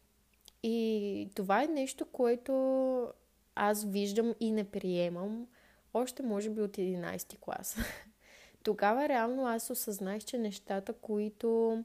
И 0.62 1.29
това 1.35 1.62
е 1.62 1.67
нещо, 1.67 2.07
което 2.07 3.12
аз 3.55 3.85
виждам 3.85 4.35
и 4.40 4.52
не 4.52 4.64
приемам 4.64 5.47
още 5.95 6.23
може 6.23 6.50
би 6.50 6.62
от 6.62 6.71
11 6.71 7.38
клас. 7.38 7.76
Тогава 8.62 9.09
реално 9.09 9.47
аз 9.47 9.71
осъзнах, 9.71 10.25
че 10.25 10.38
нещата, 10.38 10.93
които 10.93 11.83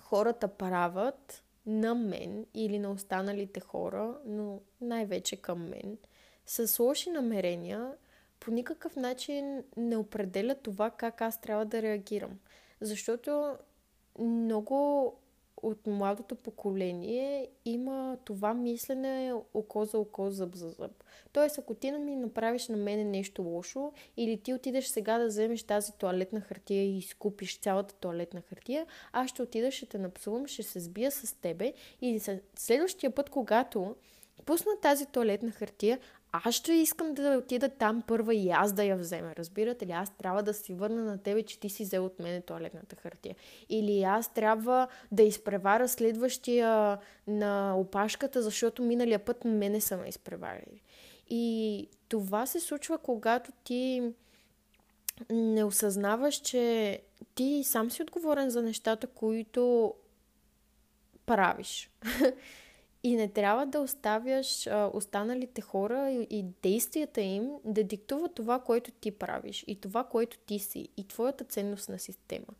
хората 0.00 0.48
правят 0.48 1.42
на 1.66 1.94
мен 1.94 2.46
или 2.54 2.78
на 2.78 2.90
останалите 2.90 3.60
хора, 3.60 4.18
но 4.26 4.60
най-вече 4.80 5.36
към 5.36 5.68
мен, 5.68 5.98
с 6.46 6.78
лоши 6.78 7.10
намерения, 7.10 7.92
по 8.40 8.50
никакъв 8.50 8.96
начин 8.96 9.64
не 9.76 9.96
определя 9.96 10.54
това 10.54 10.90
как 10.90 11.20
аз 11.20 11.40
трябва 11.40 11.64
да 11.64 11.82
реагирам. 11.82 12.38
Защото 12.80 13.56
много 14.18 15.12
от 15.66 15.86
младото 15.86 16.34
поколение 16.34 17.48
има 17.64 18.18
това 18.24 18.54
мислене 18.54 19.34
око 19.54 19.84
за 19.84 19.98
око, 19.98 20.30
зъб 20.30 20.54
за 20.54 20.68
зъб. 20.68 21.04
Тоест, 21.32 21.58
ако 21.58 21.74
ти 21.74 21.92
ми 21.92 22.16
направиш 22.16 22.68
на 22.68 22.76
мене 22.76 23.04
нещо 23.04 23.42
лошо, 23.42 23.92
или 24.16 24.42
ти 24.42 24.54
отидеш 24.54 24.86
сега 24.86 25.18
да 25.18 25.26
вземеш 25.26 25.62
тази 25.62 25.92
туалетна 25.92 26.40
хартия 26.40 26.84
и 26.84 26.98
изкупиш 26.98 27.60
цялата 27.60 27.94
туалетна 27.94 28.40
хартия, 28.40 28.86
аз 29.12 29.30
ще 29.30 29.42
отида, 29.42 29.70
ще 29.70 29.86
те 29.86 29.98
напсувам, 29.98 30.46
ще 30.46 30.62
се 30.62 30.80
сбия 30.80 31.10
с 31.10 31.40
тебе 31.40 31.72
и 32.00 32.20
следващия 32.56 33.10
път, 33.10 33.30
когато 33.30 33.96
пусна 34.44 34.72
тази 34.82 35.06
туалетна 35.06 35.50
хартия, 35.50 35.98
аз 36.44 36.54
ще 36.54 36.72
искам 36.72 37.14
да 37.14 37.38
отида 37.38 37.68
там 37.68 38.02
първа 38.06 38.34
и 38.34 38.50
аз 38.50 38.72
да 38.72 38.84
я 38.84 38.96
взема. 38.96 39.32
Разбирате 39.36 39.86
ли? 39.86 39.92
Аз 39.92 40.10
трябва 40.10 40.42
да 40.42 40.54
си 40.54 40.74
върна 40.74 41.04
на 41.04 41.18
тебе, 41.18 41.42
че 41.42 41.60
ти 41.60 41.68
си 41.68 41.82
взел 41.82 42.04
от 42.04 42.18
мене 42.18 42.40
туалетната 42.40 42.96
хартия. 42.96 43.36
Или 43.68 44.02
аз 44.02 44.34
трябва 44.34 44.88
да 45.12 45.22
изпревара 45.22 45.88
следващия 45.88 46.98
на 47.26 47.76
опашката, 47.76 48.42
защото 48.42 48.82
миналия 48.82 49.18
път 49.18 49.44
мене 49.44 49.80
са 49.80 49.96
ме 49.96 50.08
изпреварили. 50.08 50.82
И 51.30 51.88
това 52.08 52.46
се 52.46 52.60
случва, 52.60 52.98
когато 52.98 53.52
ти 53.64 54.12
не 55.30 55.64
осъзнаваш, 55.64 56.34
че 56.34 56.98
ти 57.34 57.62
сам 57.64 57.90
си 57.90 58.02
отговорен 58.02 58.50
за 58.50 58.62
нещата, 58.62 59.06
които 59.06 59.94
правиш. 61.26 61.90
И 63.02 63.16
не 63.16 63.28
трябва 63.28 63.66
да 63.66 63.80
оставяш 63.80 64.66
а, 64.66 64.90
останалите 64.94 65.60
хора 65.60 66.10
и, 66.10 66.26
и 66.30 66.42
действията 66.62 67.20
им 67.20 67.50
да 67.64 67.84
диктуват 67.84 68.34
това, 68.34 68.60
което 68.60 68.90
ти 68.90 69.10
правиш 69.10 69.64
и 69.66 69.80
това, 69.80 70.04
което 70.04 70.38
ти 70.38 70.58
си 70.58 70.88
и 70.96 71.08
твоята 71.08 71.44
ценностна 71.44 71.98
система. 71.98 72.54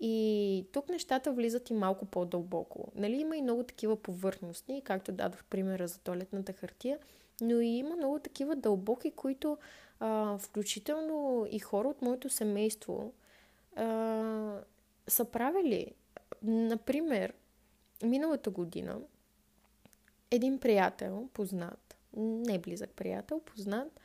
И 0.00 0.66
тук 0.72 0.88
нещата 0.88 1.32
влизат 1.32 1.70
и 1.70 1.74
малко 1.74 2.06
по-дълбоко. 2.06 2.92
Нали, 2.94 3.16
има 3.16 3.36
и 3.36 3.42
много 3.42 3.62
такива 3.62 3.96
повърхностни, 3.96 4.82
както 4.82 5.12
дадох 5.12 5.44
примера 5.44 5.88
за 5.88 5.98
туалетната 5.98 6.52
хартия, 6.52 6.98
но 7.40 7.60
и 7.60 7.66
има 7.66 7.96
много 7.96 8.18
такива 8.18 8.56
дълбоки, 8.56 9.10
които 9.10 9.58
а, 10.00 10.38
включително 10.38 11.46
и 11.50 11.58
хора 11.58 11.88
от 11.88 12.02
моето 12.02 12.28
семейство 12.28 13.12
а, 13.76 14.60
са 15.08 15.24
правили. 15.24 15.94
Например, 16.42 17.32
миналата 18.02 18.50
година 18.50 19.00
един 20.30 20.58
приятел, 20.58 21.28
познат, 21.32 21.96
не 22.16 22.58
близък 22.58 22.90
приятел, 22.90 23.40
познат, 23.40 24.00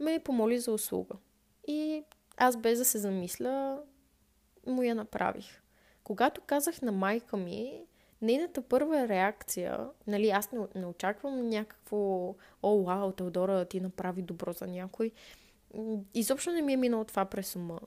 ме 0.00 0.18
помоли 0.18 0.58
за 0.58 0.72
услуга. 0.72 1.14
И 1.68 2.04
аз 2.36 2.56
без 2.56 2.78
да 2.78 2.84
се 2.84 2.98
замисля, 2.98 3.82
му 4.66 4.82
я 4.82 4.94
направих. 4.94 5.62
Когато 6.04 6.40
казах 6.40 6.82
на 6.82 6.92
майка 6.92 7.36
ми, 7.36 7.86
нейната 8.22 8.62
първа 8.62 9.08
реакция, 9.08 9.88
нали, 10.06 10.30
аз 10.30 10.52
не, 10.52 10.60
не 10.74 10.86
очаквам 10.86 11.48
някакво, 11.48 12.28
о, 12.62 12.84
вау, 12.84 13.12
Теодора, 13.12 13.64
ти 13.64 13.80
направи 13.80 14.22
добро 14.22 14.52
за 14.52 14.66
някой. 14.66 15.10
Изобщо 16.14 16.52
не 16.52 16.62
ми 16.62 16.72
е 16.72 16.76
минало 16.76 17.04
това 17.04 17.24
през 17.24 17.56
ума. 17.56 17.80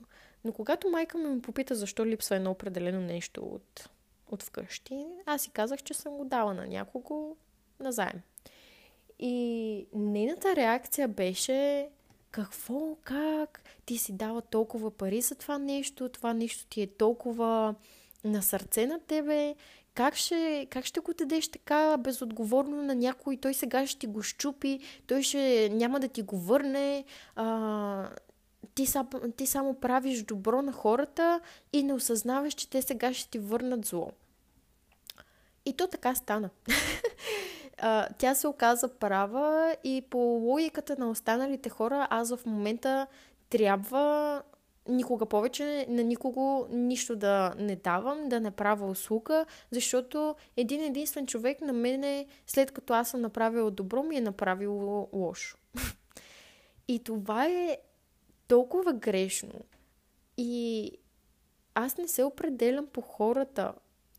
Но 0.43 0.53
когато 0.53 0.89
майка 0.89 1.17
ми 1.17 1.27
ме 1.27 1.41
попита 1.41 1.75
защо 1.75 2.05
липсва 2.05 2.35
едно 2.35 2.51
определено 2.51 3.01
нещо 3.01 3.41
от, 3.41 3.89
от 4.27 4.43
вкъщи, 4.43 5.07
аз 5.25 5.41
си 5.41 5.51
казах, 5.51 5.83
че 5.83 5.93
съм 5.93 6.17
го 6.17 6.25
дала 6.25 6.53
на 6.53 6.67
някого 6.67 7.37
назаем. 7.79 8.21
И 9.19 9.85
нейната 9.93 10.55
реакция 10.55 11.07
беше 11.07 11.89
какво, 12.31 12.95
как, 13.03 13.61
ти 13.85 13.97
си 13.97 14.13
дала 14.13 14.41
толкова 14.41 14.91
пари 14.91 15.21
за 15.21 15.35
това 15.35 15.57
нещо, 15.57 16.09
това 16.09 16.33
нещо 16.33 16.65
ти 16.65 16.81
е 16.81 16.87
толкова 16.87 17.75
на 18.23 18.41
сърце 18.41 18.87
на 18.87 18.99
тебе, 18.99 19.55
как 19.93 20.15
ще, 20.15 20.67
как 20.69 20.85
ще 20.85 20.99
го 20.99 21.13
дадеш 21.13 21.47
така 21.47 21.97
безотговорно 21.97 22.83
на 22.83 22.95
някой, 22.95 23.37
той 23.37 23.53
сега 23.53 23.87
ще 23.87 23.99
ти 23.99 24.07
го 24.07 24.21
щупи, 24.23 24.79
той 25.07 25.23
ще 25.23 25.69
няма 25.71 25.99
да 25.99 26.07
ти 26.07 26.21
го 26.21 26.37
върне, 26.37 27.03
а, 27.35 28.09
ти, 28.75 28.85
са, 28.85 29.05
ти 29.37 29.47
само 29.47 29.73
правиш 29.73 30.23
добро 30.23 30.61
на 30.61 30.71
хората 30.71 31.39
и 31.73 31.83
не 31.83 31.93
осъзнаваш, 31.93 32.53
че 32.53 32.69
те 32.69 32.81
сега 32.81 33.13
ще 33.13 33.29
ти 33.29 33.39
върнат 33.39 33.85
зло. 33.85 34.11
И 35.65 35.73
то 35.73 35.87
така 35.87 36.15
стана. 36.15 36.49
тя 38.17 38.35
се 38.35 38.47
оказа 38.47 38.87
права 38.87 39.75
и 39.83 40.01
по 40.09 40.17
логиката 40.17 40.95
на 40.99 41.09
останалите 41.09 41.69
хора, 41.69 42.07
аз 42.09 42.35
в 42.35 42.45
момента 42.45 43.07
трябва 43.49 44.41
никога 44.87 45.25
повече 45.25 45.85
на 45.89 46.03
никого 46.03 46.67
нищо 46.71 47.15
да 47.15 47.53
не 47.57 47.75
давам, 47.75 48.29
да 48.29 48.39
не 48.39 48.51
правя 48.51 48.85
услуга, 48.85 49.45
защото 49.71 50.35
един 50.57 50.83
единствен 50.83 51.27
човек 51.27 51.61
на 51.61 51.73
мене, 51.73 52.25
след 52.47 52.71
като 52.71 52.93
аз 52.93 53.09
съм 53.09 53.21
направила 53.21 53.71
добро, 53.71 54.03
ми 54.03 54.15
е 54.15 54.21
направил 54.21 55.07
лошо. 55.13 55.57
И 56.87 57.03
това 57.03 57.45
е 57.45 57.77
толкова 58.47 58.93
грешно. 58.93 59.61
И 60.37 60.91
аз 61.75 61.97
не 61.97 62.07
се 62.07 62.23
определям 62.23 62.87
по 62.87 63.01
хората. 63.01 63.73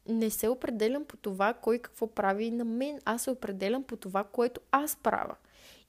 Не 0.08 0.30
се 0.30 0.48
определям 0.48 1.04
по 1.04 1.16
това 1.16 1.54
кой 1.54 1.78
какво 1.78 2.06
прави 2.06 2.50
на 2.50 2.64
мен. 2.64 3.00
Аз 3.04 3.22
се 3.22 3.30
определям 3.30 3.82
по 3.82 3.96
това, 3.96 4.24
което 4.24 4.60
аз 4.70 4.96
правя. 4.96 5.36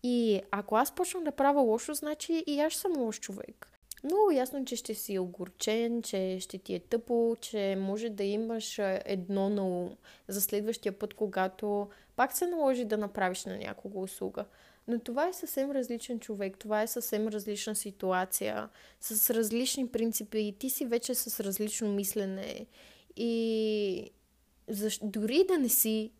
И 0.03 0.41
ако 0.51 0.75
аз 0.75 0.95
почна 0.95 1.21
да 1.21 1.31
правя 1.31 1.61
лошо, 1.61 1.93
значи 1.93 2.43
и 2.47 2.59
аз 2.59 2.73
съм 2.73 2.97
лош 2.97 3.19
човек. 3.19 3.67
Много 4.03 4.31
ясно, 4.31 4.65
че 4.65 4.75
ще 4.75 4.93
си 4.93 5.19
огорчен, 5.19 6.01
че 6.01 6.37
ще 6.39 6.57
ти 6.57 6.73
е 6.73 6.79
тъпо, 6.79 7.35
че 7.41 7.77
може 7.79 8.09
да 8.09 8.23
имаш 8.23 8.79
едно 9.05 9.49
на 9.49 9.67
ум 9.67 9.95
за 10.27 10.41
следващия 10.41 10.91
път, 10.91 11.13
когато 11.13 11.89
пак 12.15 12.37
се 12.37 12.47
наложи 12.47 12.85
да 12.85 12.97
направиш 12.97 13.45
на 13.45 13.57
някого 13.57 14.01
услуга. 14.01 14.45
Но 14.87 14.99
това 14.99 15.27
е 15.27 15.33
съвсем 15.33 15.71
различен 15.71 16.19
човек, 16.19 16.57
това 16.57 16.81
е 16.81 16.87
съвсем 16.87 17.27
различна 17.27 17.75
ситуация, 17.75 18.69
с 19.01 19.29
различни 19.29 19.87
принципи 19.87 20.39
и 20.39 20.51
ти 20.51 20.69
си 20.69 20.85
вече 20.85 21.15
с 21.15 21.39
различно 21.39 21.93
мислене. 21.93 22.65
И 23.15 24.11
защ... 24.67 25.01
дори 25.03 25.45
да 25.47 25.57
не 25.57 25.69
си, 25.69 26.11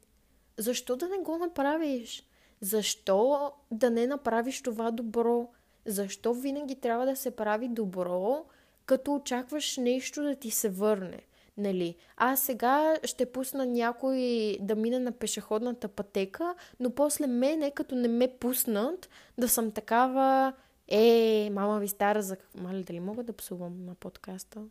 защо 0.58 0.96
да 0.96 1.08
не 1.08 1.18
го 1.18 1.38
направиш? 1.38 2.24
Защо 2.62 3.52
да 3.72 3.90
не 3.90 4.08
направиш 4.08 4.62
това 4.62 4.92
добро? 4.92 5.50
Защо 5.86 6.34
винаги 6.34 6.76
трябва 6.76 7.06
да 7.06 7.16
се 7.16 7.32
прави 7.32 7.68
добро, 7.68 8.46
като 8.86 9.16
очакваш 9.16 9.78
нещо 9.78 10.24
да 10.24 10.36
ти 10.36 10.52
се 10.52 10.70
върне? 10.70 11.20
Нали? 11.58 11.96
Аз 12.18 12.42
сега 12.42 12.98
ще 13.04 13.32
пусна 13.32 13.66
някой 13.66 14.58
да 14.62 14.76
мине 14.76 15.00
на 15.00 15.12
пешеходната 15.12 15.88
пътека, 15.88 16.56
но 16.80 16.90
после 16.90 17.28
мене, 17.28 17.72
като 17.72 17.96
не 17.96 18.08
ме 18.08 18.38
пуснат, 18.40 19.10
да 19.38 19.50
съм 19.50 19.72
такава 19.72 20.54
е, 20.88 21.50
мама 21.52 21.80
ви 21.80 21.88
стара 21.88 22.22
за... 22.22 22.38
Маля, 22.56 22.82
дали 22.82 23.00
мога 23.00 23.24
да 23.24 23.34
псувам 23.34 23.86
на 23.86 23.96
подкаста? 23.96 24.62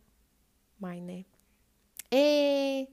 Май 0.81 1.01
не. 1.01 1.25
Е, 2.11 2.87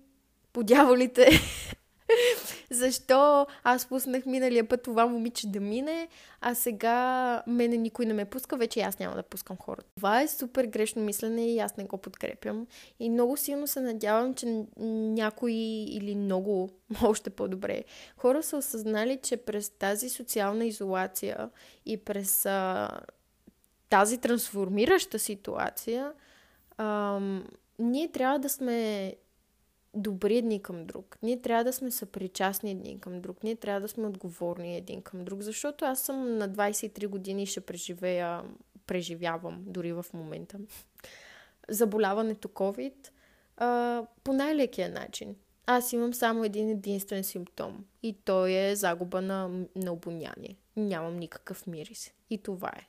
по 0.53 0.63
дяволите. 0.63 1.31
Защо 2.71 3.47
аз 3.65 3.87
пуснах 3.87 4.27
миналия 4.27 4.69
път 4.69 4.83
това 4.83 5.07
момиче 5.07 5.47
да 5.47 5.61
мине, 5.61 6.09
а 6.41 6.55
сега 6.55 7.43
мене 7.47 7.77
никой 7.77 8.07
не 8.07 8.15
ме 8.15 8.25
пуска, 8.25 8.57
вече 8.57 8.81
аз 8.81 8.99
няма 8.99 9.17
да 9.17 9.23
пускам 9.23 9.57
хората. 9.57 9.89
Това 9.97 10.23
е 10.23 10.29
супер 10.29 10.65
грешно 10.65 11.03
мислене 11.03 11.47
и 11.47 11.59
аз 11.59 11.77
не 11.77 11.85
го 11.85 11.99
подкрепям. 11.99 12.67
И 13.01 13.11
много 13.11 13.37
силно 13.37 13.67
се 13.67 13.81
надявам, 13.81 14.35
че 14.35 14.65
някои 14.79 15.85
или 15.89 16.15
много, 16.15 16.71
още 17.03 17.31
по-добре, 17.31 17.85
хора 18.17 18.43
са 18.43 18.57
осъзнали, 18.57 19.19
че 19.23 19.37
през 19.37 19.71
тази 19.71 20.09
социална 20.09 20.65
изолация 20.65 21.51
и 21.87 21.97
през 21.97 22.47
а, 22.47 22.89
тази 23.91 24.19
трансформираща 24.19 25.19
ситуация, 25.19 26.13
ам, 26.79 27.45
ние 27.79 28.13
трябва 28.13 28.39
да 28.39 28.49
сме 28.49 29.15
добри 29.95 30.37
един 30.37 30.63
към 30.63 30.87
друг. 30.87 31.19
Ние 31.23 31.41
трябва 31.41 31.65
да 31.65 31.73
сме 31.73 31.91
съпричастни 31.91 32.71
един 32.71 32.99
към 32.99 33.21
друг. 33.21 33.45
Ние 33.45 33.57
трябва 33.57 33.81
да 33.81 33.89
сме 33.89 34.07
отговорни 34.07 34.77
един 34.77 35.03
към 35.03 35.25
друг, 35.25 35.43
защото 35.43 35.85
аз 35.85 36.01
съм 36.01 36.39
на 36.39 36.49
23 36.49 37.07
години 37.07 37.43
и 37.43 37.47
ще 37.47 37.61
преживея, 37.61 38.43
преживявам 38.87 39.65
дори 39.67 39.93
в 39.93 40.07
момента 40.15 40.59
заболяването 41.69 42.49
COVID 42.49 43.09
а, 43.57 44.03
по 44.25 44.33
най-лекия 44.33 44.89
начин. 44.89 45.37
Аз 45.67 45.93
имам 45.93 46.15
само 46.15 46.45
един 46.45 46.71
единствен 46.71 47.25
симптом 47.25 47.85
и 48.03 48.17
той 48.25 48.53
е 48.53 48.77
загуба 48.77 49.21
на, 49.21 49.49
на 49.77 49.93
обоняние. 49.93 50.57
Нямам 50.77 51.17
никакъв 51.17 51.67
мирис. 51.67 52.13
И 52.31 52.39
това 52.39 52.69
е. 52.69 52.89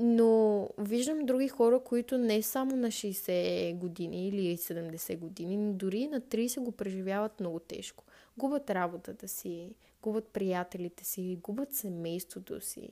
Но 0.00 0.68
виждам 0.78 1.26
други 1.26 1.48
хора, 1.48 1.80
които 1.80 2.18
не 2.18 2.42
само 2.42 2.76
на 2.76 2.88
60 2.88 3.74
години 3.74 4.28
или 4.28 4.56
70 4.56 5.18
години, 5.18 5.72
дори 5.72 6.06
на 6.06 6.20
30 6.20 6.60
го 6.60 6.72
преживяват 6.72 7.40
много 7.40 7.58
тежко. 7.58 8.04
Губят 8.36 8.70
работата 8.70 9.28
си, 9.28 9.74
губят 10.02 10.28
приятелите 10.28 11.04
си, 11.04 11.38
губят 11.42 11.74
семейството 11.74 12.60
си. 12.60 12.90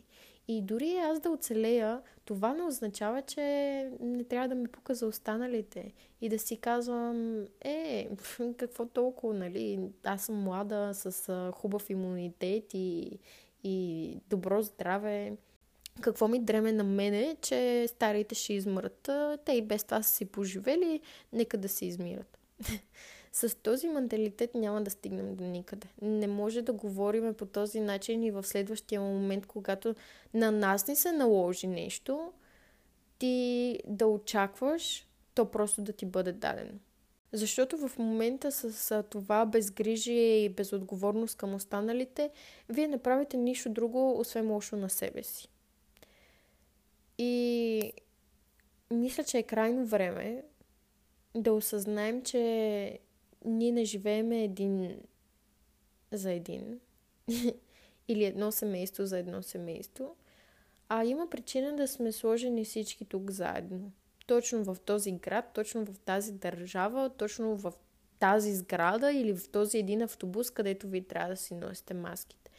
И 0.48 0.62
дори 0.62 0.96
аз 0.96 1.20
да 1.20 1.30
оцелея, 1.30 2.02
това 2.24 2.54
не 2.54 2.62
означава, 2.62 3.22
че 3.22 3.42
не 4.00 4.24
трябва 4.24 4.48
да 4.48 4.54
ми 4.54 4.68
пука 4.68 4.94
за 4.94 5.06
останалите. 5.06 5.92
И 6.20 6.28
да 6.28 6.38
си 6.38 6.56
казвам, 6.56 7.46
е, 7.60 8.08
какво 8.56 8.86
толкова, 8.86 9.34
нали? 9.34 9.80
Аз 10.04 10.24
съм 10.24 10.42
млада, 10.42 10.90
с 10.94 11.52
хубав 11.54 11.90
имунитет 11.90 12.74
и, 12.74 13.18
и 13.64 14.16
добро 14.30 14.62
здраве 14.62 15.36
какво 16.00 16.28
ми 16.28 16.38
дреме 16.38 16.72
на 16.72 16.84
мене, 16.84 17.36
че 17.42 17.86
старите 17.88 18.34
ще 18.34 18.52
измрат. 18.52 19.10
Те 19.44 19.52
и 19.52 19.62
без 19.62 19.84
това 19.84 20.02
са 20.02 20.14
си 20.14 20.24
поживели, 20.24 21.00
нека 21.32 21.58
да 21.58 21.68
се 21.68 21.86
измират. 21.86 22.38
С 23.32 23.56
този 23.62 23.88
менталитет 23.88 24.54
няма 24.54 24.82
да 24.82 24.90
стигнем 24.90 25.36
до 25.36 25.44
никъде. 25.44 25.86
Не 26.02 26.26
може 26.26 26.62
да 26.62 26.72
говорим 26.72 27.34
по 27.34 27.46
този 27.46 27.80
начин 27.80 28.22
и 28.22 28.30
в 28.30 28.42
следващия 28.42 29.00
момент, 29.00 29.46
когато 29.46 29.94
на 30.34 30.50
нас 30.50 30.88
ни 30.88 30.96
се 30.96 31.12
наложи 31.12 31.66
нещо, 31.66 32.32
ти 33.18 33.78
да 33.86 34.06
очакваш 34.06 35.06
то 35.36 35.50
просто 35.50 35.82
да 35.82 35.92
ти 35.92 36.06
бъде 36.06 36.32
дадено. 36.32 36.78
Защото 37.32 37.88
в 37.88 37.98
момента 37.98 38.52
с 38.52 39.02
това 39.10 39.46
безгрижие 39.46 40.44
и 40.44 40.48
безотговорност 40.48 41.36
към 41.36 41.54
останалите, 41.54 42.30
вие 42.68 42.88
не 42.88 42.98
правите 42.98 43.36
нищо 43.36 43.70
друго, 43.70 44.20
освен 44.20 44.50
лошо 44.50 44.76
на 44.76 44.90
себе 44.90 45.22
си. 45.22 45.48
И 47.18 47.92
мисля, 48.90 49.24
че 49.24 49.38
е 49.38 49.42
крайно 49.42 49.86
време 49.86 50.42
да 51.34 51.52
осъзнаем, 51.52 52.22
че 52.22 52.98
ние 53.44 53.72
не 53.72 53.84
живееме 53.84 54.44
един 54.44 55.00
за 56.12 56.32
един 56.32 56.80
или 58.08 58.24
едно 58.24 58.52
семейство 58.52 59.06
за 59.06 59.18
едно 59.18 59.42
семейство, 59.42 60.16
а 60.88 61.04
има 61.04 61.30
причина 61.30 61.76
да 61.76 61.88
сме 61.88 62.12
сложени 62.12 62.64
всички 62.64 63.04
тук 63.04 63.30
заедно. 63.30 63.92
Точно 64.26 64.64
в 64.64 64.76
този 64.80 65.12
град, 65.12 65.44
точно 65.54 65.84
в 65.84 65.98
тази 65.98 66.32
държава, 66.32 67.10
точно 67.16 67.56
в 67.56 67.72
тази 68.18 68.54
сграда 68.54 69.12
или 69.12 69.36
в 69.36 69.48
този 69.48 69.78
един 69.78 70.02
автобус, 70.02 70.50
където 70.50 70.88
ви 70.88 71.04
трябва 71.04 71.28
да 71.28 71.36
си 71.36 71.54
носите 71.54 71.94
маските. 71.94 72.50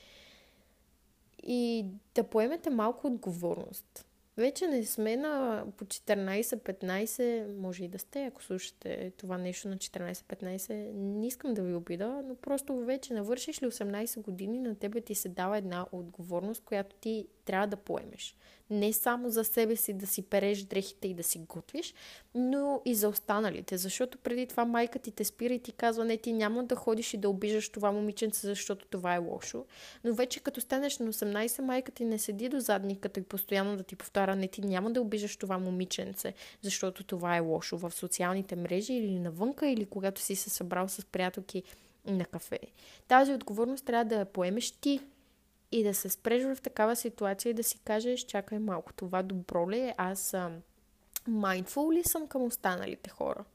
И 1.43 1.85
да 2.15 2.23
поемете 2.23 2.69
малко 2.69 3.07
отговорност. 3.07 4.05
Вече 4.38 4.67
не 4.67 4.86
сме 4.86 5.17
на 5.17 5.65
по 5.78 5.86
14-15, 5.86 7.58
може 7.58 7.84
и 7.84 7.88
да 7.88 8.00
сте, 8.00 8.23
ако 8.26 8.43
слушате 8.43 9.12
това 9.17 9.38
нещо 9.38 9.67
на 9.67 9.78
14-15. 9.78 10.91
Не 10.93 11.28
искам 11.28 11.54
да 11.54 11.62
ви 11.62 11.73
обида, 11.73 12.21
но 12.26 12.36
просто 12.36 12.76
вече 12.76 13.13
навършиш 13.13 13.62
ли 13.62 13.67
18 13.67 14.21
години, 14.21 14.60
на 14.60 14.76
тебе 14.76 15.02
ти 15.02 15.15
се 15.15 15.30
дава 15.30 15.58
една 15.58 15.86
отговорност, 15.91 16.63
която 16.63 16.95
ти 16.95 17.28
трябва 17.45 17.67
да 17.67 17.78
поемеш. 17.78 18.38
Не 18.69 18.93
само 18.93 19.30
за 19.30 19.43
себе 19.43 19.75
си 19.75 19.93
да 19.93 20.08
си 20.08 20.21
переш 20.21 20.63
дрехите 20.63 21.08
и 21.08 21.13
да 21.13 21.23
си 21.23 21.39
готвиш, 21.39 21.93
но 22.36 22.82
и 22.86 22.95
за 22.95 23.10
останалите. 23.10 23.77
Защото 23.77 24.17
преди 24.17 24.47
това 24.47 24.65
майка 24.65 24.99
ти 24.99 25.12
те 25.12 25.23
спира 25.23 25.53
и 25.53 25.60
ти 25.60 25.71
казва, 25.71 26.06
не, 26.06 26.17
ти 26.17 26.34
няма 26.34 26.63
да 26.63 26.75
ходиш 26.75 27.13
и 27.13 27.17
да 27.17 27.30
обижаш 27.30 27.69
това 27.69 27.91
момиченце, 27.91 28.47
защото 28.47 28.86
това 28.86 29.15
е 29.15 29.17
лошо. 29.17 29.65
Но 30.03 30.13
вече 30.13 30.39
като 30.39 30.62
станеш 30.62 30.99
на 30.99 31.13
18, 31.13 31.62
майка 31.62 31.91
ти 31.91 32.06
не 32.06 32.19
седи 32.19 32.49
до 32.49 32.60
задниката 32.60 33.19
и 33.19 33.23
постоянно 33.23 33.77
да 33.77 33.84
ти 33.84 33.95
повтаря, 33.95 34.36
не, 34.36 34.47
ти 34.47 34.62
няма 34.62 34.91
да 34.91 35.01
обижаш 35.01 35.38
това 35.38 35.58
момиченце, 35.58 36.34
защото 36.62 37.03
това 37.03 37.38
е 37.38 37.39
лошо 37.39 37.77
в 37.77 37.91
социалните 37.91 38.56
мрежи 38.56 38.93
или 38.93 39.19
навънка, 39.19 39.67
или 39.67 39.86
когато 39.86 40.21
си 40.21 40.36
се 40.36 40.49
събрал 40.49 40.88
с 40.88 41.06
приятелки 41.06 41.63
на 42.06 42.25
кафе. 42.25 42.60
Тази 43.08 43.34
отговорност 43.34 43.86
трябва 43.86 44.06
да 44.06 44.15
я 44.15 44.25
поемеш 44.25 44.71
ти 44.71 44.99
и 45.71 45.84
да 45.84 45.93
се 45.93 46.10
спреш 46.10 46.43
в 46.43 46.62
такава 46.62 46.95
ситуация 46.95 47.49
и 47.49 47.53
да 47.53 47.63
си 47.63 47.80
кажеш, 47.80 48.19
чакай 48.19 48.60
малко, 48.60 48.93
това 48.93 49.23
добро 49.23 49.69
ли 49.69 49.80
е? 49.80 49.95
Аз 49.97 50.36
майндфул 51.27 51.91
ли 51.91 52.03
съм 52.03 52.27
към 52.27 52.43
останалите 52.43 53.10
хора? 53.10 53.45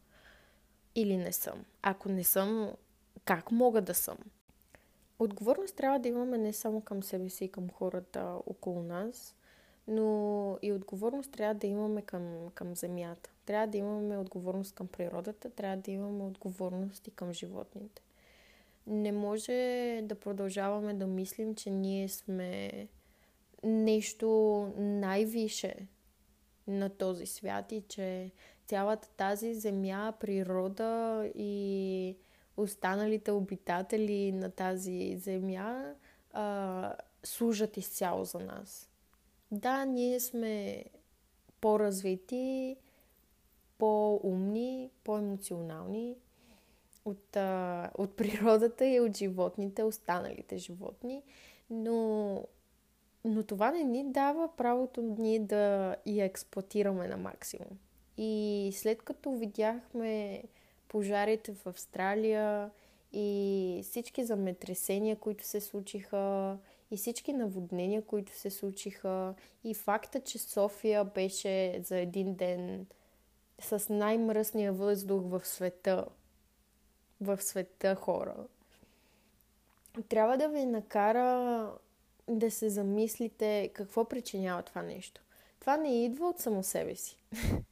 Или 0.94 1.16
не 1.16 1.32
съм? 1.32 1.64
Ако 1.82 2.08
не 2.08 2.24
съм, 2.24 2.72
как 3.24 3.50
мога 3.50 3.80
да 3.80 3.94
съм? 3.94 4.18
Отговорност 5.18 5.76
трябва 5.76 5.98
да 5.98 6.08
имаме 6.08 6.38
не 6.38 6.52
само 6.52 6.80
към 6.80 7.02
себе 7.02 7.28
си 7.28 7.44
и 7.44 7.52
към 7.52 7.70
хората 7.70 8.38
около 8.46 8.82
нас, 8.82 9.34
но 9.88 10.58
и 10.62 10.72
отговорност 10.72 11.32
трябва 11.32 11.54
да 11.54 11.66
имаме 11.66 12.02
към, 12.02 12.50
към 12.54 12.76
земята. 12.76 13.30
Трябва 13.46 13.66
да 13.66 13.78
имаме 13.78 14.18
отговорност 14.18 14.74
към 14.74 14.86
природата, 14.86 15.50
трябва 15.50 15.76
да 15.76 15.90
имаме 15.90 16.24
отговорност 16.24 17.08
и 17.08 17.10
към 17.10 17.32
животните 17.32 18.02
не 18.86 19.12
може 19.12 20.00
да 20.02 20.14
продължаваме 20.14 20.94
да 20.94 21.06
мислим, 21.06 21.54
че 21.54 21.70
ние 21.70 22.08
сме 22.08 22.70
нещо 23.64 24.28
най-више 24.76 25.86
на 26.66 26.88
този 26.88 27.26
свят 27.26 27.72
и 27.72 27.82
че 27.88 28.30
цялата 28.66 29.08
тази 29.08 29.54
земя, 29.54 30.12
природа 30.20 31.24
и 31.34 32.16
останалите 32.56 33.30
обитатели 33.30 34.32
на 34.32 34.50
тази 34.50 35.16
земя 35.16 35.94
а, 36.32 36.94
служат 37.24 37.76
изцяло 37.76 38.24
за 38.24 38.38
нас. 38.38 38.90
Да, 39.50 39.84
ние 39.84 40.20
сме 40.20 40.84
по-развити, 41.60 42.76
по-умни, 43.78 44.90
по-емоционални, 45.04 46.16
от, 47.04 47.36
а, 47.36 47.90
от 47.94 48.16
природата 48.16 48.86
и 48.86 49.00
от 49.00 49.16
животните, 49.16 49.82
останалите 49.82 50.56
животни, 50.56 51.22
но, 51.70 52.44
но 53.24 53.42
това 53.42 53.70
не 53.70 53.84
ни 53.84 54.12
дава 54.12 54.56
правото 54.56 55.02
ние 55.02 55.38
да 55.38 55.96
я 56.06 56.24
експлуатираме 56.24 57.08
на 57.08 57.16
максимум. 57.16 57.78
И 58.16 58.70
след 58.74 59.02
като 59.02 59.32
видяхме 59.32 60.42
пожарите 60.88 61.52
в 61.52 61.66
Австралия 61.66 62.70
и 63.12 63.80
всички 63.82 64.24
земетресения, 64.24 65.16
които 65.16 65.46
се 65.46 65.60
случиха, 65.60 66.56
и 66.90 66.96
всички 66.96 67.32
наводнения, 67.32 68.02
които 68.02 68.38
се 68.38 68.50
случиха, 68.50 69.34
и 69.64 69.74
факта, 69.74 70.20
че 70.20 70.38
София 70.38 71.04
беше 71.04 71.80
за 71.84 71.98
един 71.98 72.34
ден 72.34 72.86
с 73.60 73.94
най-мръсния 73.94 74.72
въздух 74.72 75.22
в 75.24 75.46
света, 75.46 76.06
в 77.22 77.42
света 77.42 77.94
хора, 77.94 78.34
трябва 80.08 80.36
да 80.36 80.48
ви 80.48 80.64
накара 80.64 81.70
да 82.28 82.50
се 82.50 82.68
замислите 82.68 83.70
какво 83.74 84.04
причинява 84.04 84.62
това 84.62 84.82
нещо. 84.82 85.22
Това 85.60 85.76
не 85.76 86.04
идва 86.04 86.28
от 86.28 86.38
само 86.38 86.62
себе 86.62 86.94
си. 86.94 87.16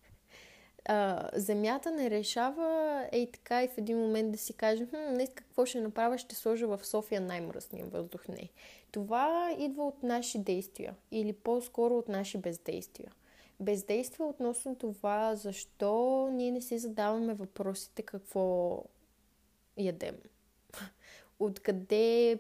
земята 1.33 1.91
не 1.91 2.11
решава 2.11 3.09
ей 3.13 3.31
така 3.31 3.65
и 3.65 3.69
в 3.69 3.79
един 3.79 3.99
момент 3.99 4.33
да 4.33 4.39
си 4.39 4.53
каже, 4.53 4.87
хм, 4.87 5.15
днес 5.15 5.31
какво 5.35 5.67
ще 5.67 5.81
направя, 5.81 6.19
ще 6.19 6.35
сложа 6.35 6.67
в 6.67 6.87
София 6.87 7.21
най-мръсния 7.21 7.87
въздух. 7.87 8.29
Не. 8.29 8.49
Това 8.93 9.55
идва 9.59 9.87
от 9.87 10.03
наши 10.03 10.39
действия 10.39 10.95
или 11.11 11.33
по-скоро 11.33 11.99
от 11.99 12.09
наши 12.09 12.39
бездействия. 12.39 13.13
Бездействие 13.61 14.27
относно 14.27 14.75
това, 14.75 15.35
защо 15.35 16.29
ние 16.33 16.51
не 16.51 16.61
си 16.61 16.79
задаваме 16.79 17.35
въпросите 17.35 18.03
какво 18.03 18.83
ядем. 19.77 20.17
Откъде 21.39 22.39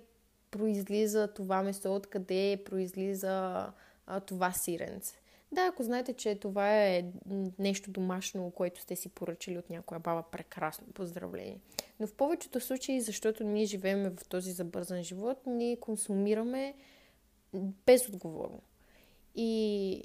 произлиза 0.51 1.29
това 1.35 1.63
месо, 1.63 1.95
откъде 1.95 2.63
произлиза 2.65 3.67
а, 4.07 4.21
това 4.21 4.53
сиренце. 4.53 5.15
Да, 5.53 5.67
ако 5.67 5.83
знаете, 5.83 6.13
че 6.13 6.35
това 6.35 6.85
е 6.85 7.05
нещо 7.59 7.91
домашно, 7.91 8.51
което 8.51 8.81
сте 8.81 8.97
си 8.97 9.09
поръчали 9.09 9.59
от 9.59 9.71
някоя 9.71 10.01
баба, 10.01 10.23
прекрасно, 10.31 10.87
поздравление. 10.95 11.59
Но 12.01 12.07
в 12.07 12.15
повечето 12.15 12.61
случаи, 12.61 13.01
защото 13.01 13.45
ние 13.45 13.65
живеем 13.65 14.17
в 14.17 14.29
този 14.29 14.53
забързан 14.53 15.03
живот, 15.03 15.39
ние 15.47 15.81
консумираме 15.81 16.75
безотговорно. 17.87 18.63
И 19.35 20.03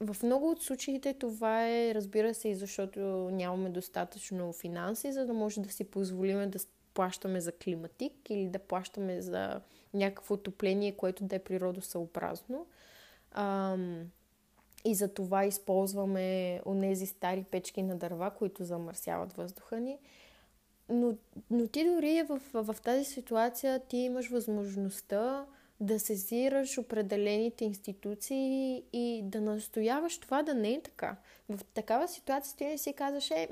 в 0.00 0.16
много 0.22 0.50
от 0.50 0.62
случаите 0.62 1.14
това 1.14 1.68
е, 1.68 1.94
разбира 1.94 2.34
се, 2.34 2.48
и 2.48 2.54
защото 2.54 3.00
нямаме 3.32 3.70
достатъчно 3.70 4.52
финанси, 4.52 5.12
за 5.12 5.26
да 5.26 5.32
може 5.32 5.60
да 5.60 5.68
си 5.68 5.84
позволиме 5.84 6.46
да 6.46 6.58
плащаме 6.94 7.40
за 7.40 7.52
климатик 7.52 8.30
или 8.30 8.48
да 8.48 8.58
плащаме 8.58 9.22
за 9.22 9.60
някакво 9.94 10.34
отопление, 10.34 10.96
което 10.96 11.24
да 11.24 11.36
е 11.36 11.38
природосъобразно. 11.38 12.66
Ам, 13.32 14.10
и 14.84 14.94
за 14.94 15.14
това 15.14 15.44
използваме 15.44 16.60
онези 16.66 17.06
стари 17.06 17.44
печки 17.50 17.82
на 17.82 17.96
дърва, 17.96 18.30
които 18.30 18.64
замърсяват 18.64 19.32
въздуха 19.32 19.80
ни. 19.80 19.98
Но, 20.88 21.14
но 21.50 21.66
ти 21.66 21.84
дори 21.84 22.22
в, 22.22 22.40
в, 22.52 22.72
в 22.72 22.80
тази 22.80 23.04
ситуация 23.04 23.78
ти 23.78 23.96
имаш 23.96 24.28
възможността 24.28 25.46
да 25.80 26.00
сезираш 26.00 26.78
определените 26.78 27.64
институции 27.64 28.82
и 28.92 29.20
да 29.24 29.40
настояваш 29.40 30.18
това 30.18 30.42
да 30.42 30.54
не 30.54 30.72
е 30.72 30.82
така. 30.82 31.16
В 31.48 31.60
такава 31.74 32.08
ситуация 32.08 32.56
ти 32.56 32.64
не 32.64 32.78
си 32.78 32.92
казваш, 32.92 33.30
е, 33.30 33.48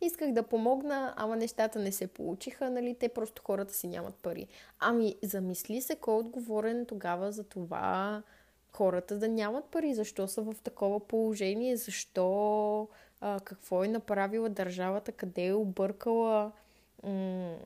исках 0.00 0.32
да 0.32 0.42
помогна, 0.42 1.14
ама 1.16 1.36
нещата 1.36 1.78
не 1.78 1.92
се 1.92 2.06
получиха, 2.06 2.70
нали, 2.70 2.94
те 2.94 3.08
просто 3.08 3.42
хората 3.42 3.74
си 3.74 3.86
нямат 3.86 4.14
пари. 4.14 4.46
Ами, 4.78 5.16
замисли 5.22 5.80
се 5.80 5.96
кой 5.96 6.14
е 6.14 6.18
отговорен 6.18 6.86
тогава 6.86 7.32
за 7.32 7.44
това 7.44 8.22
хората 8.72 9.18
да 9.18 9.28
нямат 9.28 9.64
пари, 9.64 9.94
защо 9.94 10.28
са 10.28 10.42
в 10.42 10.54
такова 10.62 11.00
положение, 11.00 11.76
защо, 11.76 12.88
а, 13.20 13.40
какво 13.40 13.84
е 13.84 13.88
направила 13.88 14.48
държавата, 14.48 15.12
къде 15.12 15.46
е 15.46 15.54
объркала 15.54 16.52
м- 17.04 17.56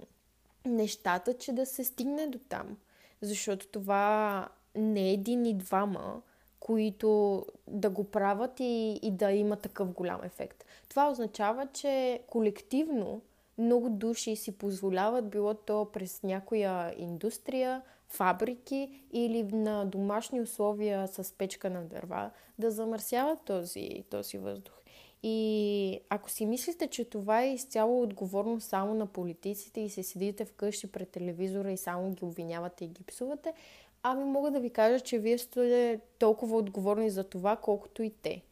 нещата, 0.64 1.34
че 1.34 1.52
да 1.52 1.66
се 1.66 1.84
стигне 1.84 2.26
до 2.26 2.38
там. 2.38 2.76
Защото 3.22 3.66
това 3.66 4.48
не 4.74 5.08
е 5.08 5.12
един 5.12 5.46
и 5.46 5.54
двама, 5.54 6.22
които 6.60 7.42
да 7.68 7.90
го 7.90 8.04
правят 8.04 8.60
и, 8.60 9.00
и 9.02 9.10
да 9.10 9.32
има 9.32 9.56
такъв 9.56 9.92
голям 9.92 10.20
ефект. 10.24 10.64
Това 10.88 11.10
означава, 11.10 11.66
че 11.72 12.20
колективно 12.26 13.22
много 13.58 13.90
души 13.90 14.36
си 14.36 14.58
позволяват, 14.58 15.30
било 15.30 15.54
то 15.54 15.84
през 15.92 16.22
някоя 16.22 16.94
индустрия, 16.98 17.82
фабрики 18.08 19.04
или 19.12 19.42
на 19.42 19.84
домашни 19.84 20.40
условия 20.40 21.08
с 21.08 21.32
печка 21.38 21.70
на 21.70 21.84
дърва, 21.84 22.30
да 22.58 22.70
замърсяват 22.70 23.38
този, 23.44 24.04
този 24.10 24.38
въздух. 24.38 24.74
И 25.22 26.00
ако 26.10 26.30
си 26.30 26.46
мислите, 26.46 26.86
че 26.86 27.04
това 27.04 27.42
е 27.42 27.54
изцяло 27.54 28.02
отговорно 28.02 28.60
само 28.60 28.94
на 28.94 29.06
политиците 29.06 29.80
и 29.80 29.90
се 29.90 30.02
седите 30.02 30.44
вкъщи 30.44 30.86
пред 30.86 31.08
телевизора 31.08 31.72
и 31.72 31.76
само 31.76 32.10
ги 32.10 32.24
обвинявате 32.24 32.84
и 32.84 32.88
ги 32.88 33.02
псувате, 33.02 33.52
ами 34.02 34.24
мога 34.24 34.50
да 34.50 34.60
ви 34.60 34.70
кажа, 34.70 35.00
че 35.00 35.18
вие 35.18 35.38
сте 35.38 36.00
толкова 36.18 36.56
отговорни 36.56 37.10
за 37.10 37.24
това, 37.24 37.56
колкото 37.56 38.02
и 38.02 38.10
те. 38.10 38.42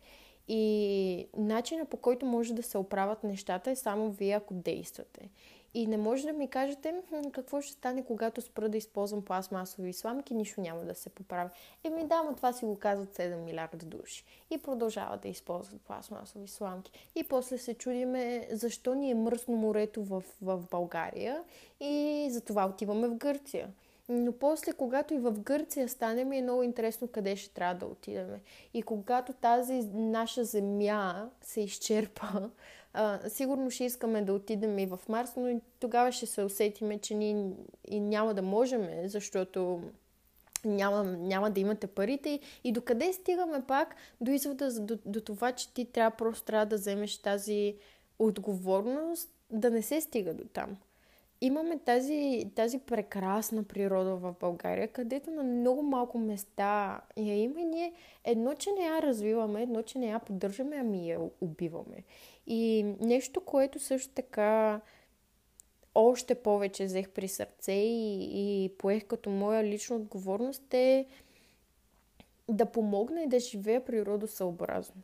И 0.49 1.27
начина 1.37 1.85
по 1.85 1.97
който 1.97 2.27
може 2.27 2.55
да 2.55 2.63
се 2.63 2.79
оправят 2.79 3.25
нещата 3.25 3.71
е 3.71 3.77
само 3.77 4.11
вие, 4.11 4.33
ако 4.33 4.55
действате. 4.55 5.31
И 5.75 5.87
не 5.87 5.97
може 5.97 6.27
да 6.27 6.33
ми 6.33 6.49
кажете 6.49 6.95
какво 7.33 7.61
ще 7.61 7.73
стане, 7.73 8.05
когато 8.05 8.41
спра 8.41 8.69
да 8.69 8.77
използвам 8.77 9.25
пластмасови 9.25 9.93
сламки, 9.93 10.35
нищо 10.35 10.61
няма 10.61 10.81
да 10.81 10.95
се 10.95 11.11
поправи. 11.11 11.51
Еми 11.85 12.07
да, 12.07 12.23
но 12.23 12.37
това 12.37 12.53
си 12.53 12.65
го 12.65 12.79
казват 12.79 13.17
7 13.17 13.37
милиарда 13.37 13.87
души. 13.87 14.25
И 14.51 14.59
продължават 14.59 15.21
да 15.21 15.29
използват 15.29 15.83
пластмасови 15.83 16.49
сламки. 16.49 16.93
И 17.15 17.25
после 17.25 17.59
се 17.59 17.75
чудиме 17.75 18.49
защо 18.51 18.95
ни 18.95 19.11
е 19.11 19.15
мръсно 19.15 19.57
морето 19.57 20.05
в, 20.05 20.25
в 20.43 20.63
България 20.71 21.43
и 21.81 22.27
затова 22.31 22.67
отиваме 22.67 23.09
в 23.09 23.15
Гърция. 23.15 23.69
Но 24.09 24.33
после, 24.33 24.73
когато 24.73 25.15
и 25.15 25.19
в 25.19 25.33
Гърция 25.41 25.89
стане, 25.89 26.25
ми 26.25 26.39
е 26.39 26.43
много 26.43 26.63
интересно 26.63 27.09
къде 27.09 27.37
ще 27.37 27.55
трябва 27.55 27.75
да 27.75 27.87
отидем. 27.87 28.41
И 28.75 28.83
когато 28.83 29.33
тази 29.33 29.83
наша 29.93 30.45
земя 30.45 31.31
се 31.41 31.61
изчерпа, 31.61 32.51
а, 32.95 33.29
сигурно 33.29 33.71
ще 33.71 33.85
искаме 33.85 34.23
да 34.23 34.33
отидем 34.33 34.79
и 34.79 34.87
в 34.87 35.01
Марс, 35.09 35.37
но 35.37 35.49
и 35.49 35.61
тогава 35.81 36.13
ще 36.13 36.27
се 36.27 36.43
усетиме, 36.43 36.99
че 36.99 37.15
ние 37.15 37.51
и 37.89 38.01
няма 38.01 38.35
да 38.35 38.43
можем, 38.43 38.89
защото 39.05 39.83
няма, 40.65 41.05
няма 41.05 41.51
да 41.51 41.61
имате 41.61 41.87
парите. 41.87 42.41
И 42.65 42.73
докъде 42.73 43.13
стигаме 43.13 43.63
пак 43.69 43.95
до 44.21 44.31
извода 44.31 44.81
до, 44.81 44.99
до 45.07 45.21
това, 45.21 45.53
че 45.53 45.75
ти 45.75 45.85
трябва 45.85 46.17
просто 46.17 46.45
трябва 46.45 46.67
да 46.67 46.77
вземеш 46.77 47.19
тази 47.19 47.75
отговорност 48.19 49.31
да 49.51 49.71
не 49.71 49.83
се 49.83 50.01
стига 50.01 50.35
до 50.35 50.45
там. 50.45 50.77
Имаме 51.41 51.79
тази, 51.79 52.51
тази 52.55 52.79
прекрасна 52.79 53.63
природа 53.63 54.17
в 54.17 54.35
България, 54.41 54.89
където 54.89 55.31
на 55.31 55.43
много 55.43 55.83
малко 55.83 56.19
места 56.19 57.01
я 57.17 57.43
има 57.43 57.61
и 57.61 57.65
ние 57.65 57.93
едно, 58.25 58.55
че 58.55 58.71
не 58.79 58.87
я 58.87 59.03
развиваме, 59.03 59.63
едно, 59.63 59.83
че 59.83 59.99
не 59.99 60.07
я 60.07 60.19
поддържаме, 60.19 60.77
ами 60.77 61.11
я 61.11 61.21
убиваме. 61.41 62.05
И 62.47 62.83
нещо, 63.01 63.41
което 63.41 63.79
също 63.79 64.15
така 64.15 64.81
още 65.95 66.35
повече 66.35 66.85
взех 66.85 67.11
при 67.11 67.29
сърце 67.29 67.73
и, 67.73 68.65
и 68.65 68.69
поех 68.79 69.05
като 69.05 69.31
моя 69.31 69.65
лична 69.65 69.97
отговорност 69.97 70.75
е 70.75 71.07
да 72.49 72.67
помогна 72.67 73.23
и 73.23 73.29
да 73.29 73.41
живея 73.41 73.85
природосъобразно. 73.85 75.03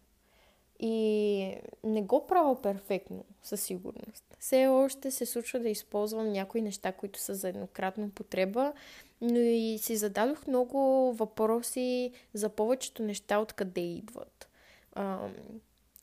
И 0.83 1.57
не 1.85 2.03
го 2.03 2.27
правя 2.27 2.63
перфектно, 2.63 3.25
със 3.43 3.63
сигурност. 3.63 4.25
Все 4.39 4.67
още 4.67 5.11
се 5.11 5.27
случва 5.27 5.61
да 5.61 5.69
използвам 5.69 6.33
някои 6.33 6.63
неща, 6.63 6.93
които 6.93 7.21
са 7.21 7.35
за 7.35 7.49
еднократна 7.49 8.11
потреба, 8.11 8.73
но 9.21 9.39
и 9.39 9.79
си 9.81 9.97
зададох 9.97 10.47
много 10.47 11.13
въпроси 11.13 12.13
за 12.35 12.49
повечето 12.49 13.03
неща, 13.03 13.39
откъде 13.39 13.81
идват. 13.81 14.49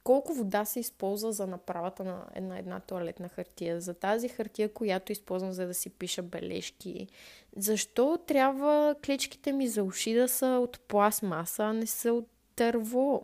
Колко 0.08 0.34
вода 0.34 0.65
се 0.65 0.80
използва 0.80 1.32
за 1.32 1.48
направата 1.48 2.04
на 2.04 2.26
една, 2.36 2.58
една 2.58 2.80
туалетна 2.80 3.30
хартия, 3.30 3.82
за 3.82 3.93
тази 3.93 4.30
хартия, 4.30 4.74
която 4.74 5.12
използвам 5.12 5.52
за 5.52 5.67
да 5.67 5.74
си 5.74 5.89
пиша 5.89 6.22
бележки. 6.22 7.08
Защо 7.56 8.20
трябва 8.28 8.96
клечките 9.06 9.52
ми 9.52 9.67
за 9.67 9.84
уши 9.84 10.13
да 10.13 10.28
са 10.28 10.46
от 10.46 10.80
пластмаса, 10.80 11.63
а 11.63 11.74
не 11.74 11.86
са 11.86 12.13
от 12.13 12.28
дърво? 12.58 13.24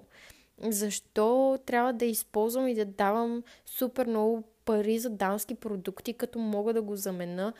Защо 0.61 1.59
трябва 1.65 1.93
да 1.93 2.05
използвам 2.05 2.67
и 2.67 2.75
да 2.75 2.85
давам 2.85 3.43
супер 3.65 4.07
много 4.07 4.43
пари 4.65 4.99
за 4.99 5.09
дамски 5.09 5.55
продукти, 5.55 6.13
като 6.13 6.39
мога 6.39 6.73
да 6.73 6.81
го 6.81 6.95
замена 6.95 7.53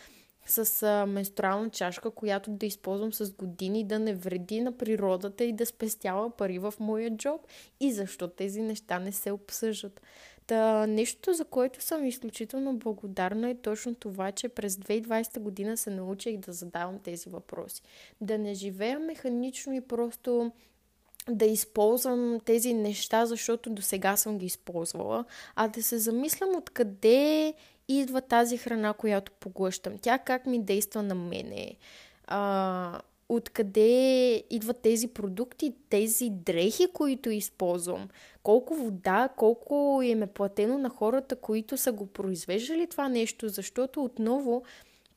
с 0.45 0.84
а, 0.84 1.06
менструална 1.06 1.69
чашка, 1.69 2.12
която 2.12 2.51
да 2.51 2.65
използвам 2.65 3.13
с 3.13 3.32
години, 3.32 3.84
да 3.84 3.99
не 3.99 4.13
вреди 4.13 4.62
на 4.62 4.77
природата 4.77 5.43
и 5.43 5.53
да 5.53 5.65
спестява 5.65 6.29
пари 6.29 6.60
в 6.60 6.73
моя 6.79 7.17
джоб. 7.17 7.41
И 7.79 7.91
защо 7.91 8.27
тези 8.27 8.62
неща 8.62 8.99
не 8.99 9.12
се 9.12 9.32
обсъждат. 9.32 10.01
Та, 10.47 10.88
нещо, 10.88 11.34
за 11.34 11.45
което 11.45 11.82
съм 11.82 12.06
изключително 12.06 12.77
благодарна 12.77 13.49
е 13.49 13.56
точно 13.56 13.95
това, 13.95 14.32
че 14.32 14.49
през 14.49 14.75
2020 14.75 15.39
година 15.39 15.77
се 15.77 15.89
научих 15.89 16.38
да 16.38 16.53
задавам 16.53 16.99
тези 16.99 17.29
въпроси. 17.29 17.82
Да 18.21 18.38
не 18.38 18.53
живея 18.53 18.99
механично 18.99 19.73
и 19.73 19.82
просто 19.82 20.51
да 21.29 21.45
използвам 21.45 22.39
тези 22.45 22.73
неща, 22.73 23.25
защото 23.25 23.69
до 23.69 23.82
сега 23.82 24.17
съм 24.17 24.38
ги 24.38 24.45
използвала, 24.45 25.25
а 25.56 25.67
да 25.67 25.84
се 25.84 25.97
замислям 25.97 26.56
откъде 26.56 27.53
идва 27.88 28.22
тази 28.22 28.58
храна, 28.58 28.93
която 28.93 29.32
поглъщам. 29.32 29.98
Тя 30.02 30.17
как 30.17 30.46
ми 30.46 30.63
действа 30.63 31.04
на 31.04 31.15
мене. 31.15 31.76
А, 32.28 33.02
откъде 33.30 34.43
идват 34.50 34.78
тези 34.78 35.08
продукти, 35.08 35.74
тези 35.89 36.30
дрехи, 36.30 36.88
които 36.93 37.30
използвам. 37.30 38.10
Колко 38.43 38.76
вода, 38.76 39.30
колко 39.38 40.02
им 40.04 40.24
е 40.24 40.28
платено 40.28 40.78
на 40.78 40.89
хората, 40.89 41.36
които 41.36 41.78
са 41.78 41.91
го 41.91 42.06
произвеждали 42.06 42.88
това 42.88 43.10
нещо, 43.10 43.50
защото 43.50 44.04
отново 44.04 44.63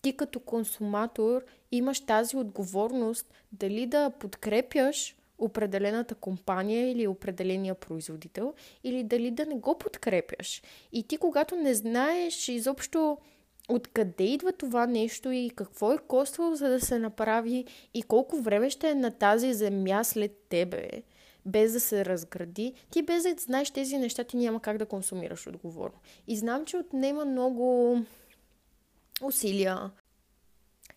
ти 0.03 0.17
като 0.17 0.41
консуматор 0.41 1.45
имаш 1.73 2.01
тази 2.01 2.37
отговорност 2.37 3.35
дали 3.53 3.87
да 3.87 4.11
подкрепяш 4.11 5.17
определената 5.39 6.15
компания 6.15 6.91
или 6.91 7.07
определения 7.07 7.75
производител, 7.75 8.55
или 8.85 9.05
дали 9.05 9.31
да 9.31 9.47
не 9.47 9.55
го 9.55 9.79
подкрепяш. 9.79 10.63
И 10.93 11.03
ти, 11.03 11.17
когато 11.17 11.57
не 11.57 11.75
знаеш 11.75 12.49
изобщо 12.49 13.19
откъде 13.69 14.25
идва 14.25 14.53
това 14.53 14.87
нещо 14.87 15.31
и 15.31 15.51
какво 15.57 15.93
е 15.93 15.99
коствало 15.99 16.55
за 16.55 16.69
да 16.69 16.81
се 16.81 16.99
направи 16.99 17.65
и 17.95 18.03
колко 18.03 18.37
време 18.37 18.71
ще 18.71 18.91
е 18.91 18.95
на 18.95 19.11
тази 19.11 19.55
земя 19.55 20.05
след 20.05 20.37
тебе, 20.49 20.89
без 21.47 21.73
да 21.73 21.81
се 21.81 22.05
разгради, 22.05 22.75
ти 22.91 23.03
без 23.03 23.23
да 23.23 23.35
знаеш 23.39 23.71
тези 23.71 23.99
неща, 23.99 24.25
ти 24.25 24.37
няма 24.37 24.61
как 24.61 24.79
да 24.79 24.87
консумираш 24.87 25.47
отговорно. 25.47 25.99
И 26.27 26.37
знам, 26.37 26.65
че 26.65 26.77
отнема 26.77 27.25
много 27.25 27.99
усилия, 29.23 29.91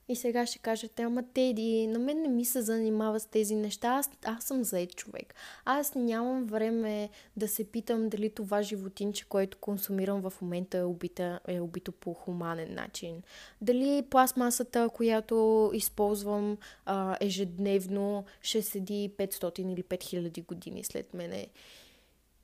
и 0.10 0.16
сега 0.16 0.46
ще 0.46 0.60
кажете, 0.60 1.04
ама 1.04 1.24
Теди, 1.34 1.88
на 1.88 2.00
мен 2.00 2.22
не 2.22 2.28
ми 2.28 2.46
се 2.46 2.62
занимава 2.62 3.20
с 3.20 3.26
тези 3.26 3.56
неща, 3.56 3.88
аз, 3.88 4.10
аз 4.24 4.44
съм 4.44 4.64
заед 4.64 4.96
човек. 4.96 5.36
Аз 5.66 5.96
нямам 5.96 6.46
време 6.46 7.10
да 7.38 7.48
се 7.48 7.64
питам 7.64 8.10
дали 8.10 8.30
това 8.30 8.62
животинче, 8.62 9.26
което 9.26 9.58
консумирам 9.58 10.22
в 10.22 10.34
момента 10.42 10.78
е, 10.78 10.84
убита, 10.84 11.40
е 11.48 11.60
убито 11.60 11.92
по 11.92 12.14
хуманен 12.14 12.76
начин. 12.76 13.22
Дали 13.62 14.06
пластмасата, 14.10 14.90
която 14.90 15.72
използвам 15.74 16.58
а, 16.86 17.18
ежедневно, 17.22 18.26
ще 18.42 18.62
седи 18.62 19.12
500 19.18 19.60
или 19.60 19.84
5000 19.84 20.46
години 20.46 20.84
след 20.84 21.14
мене. 21.14 21.48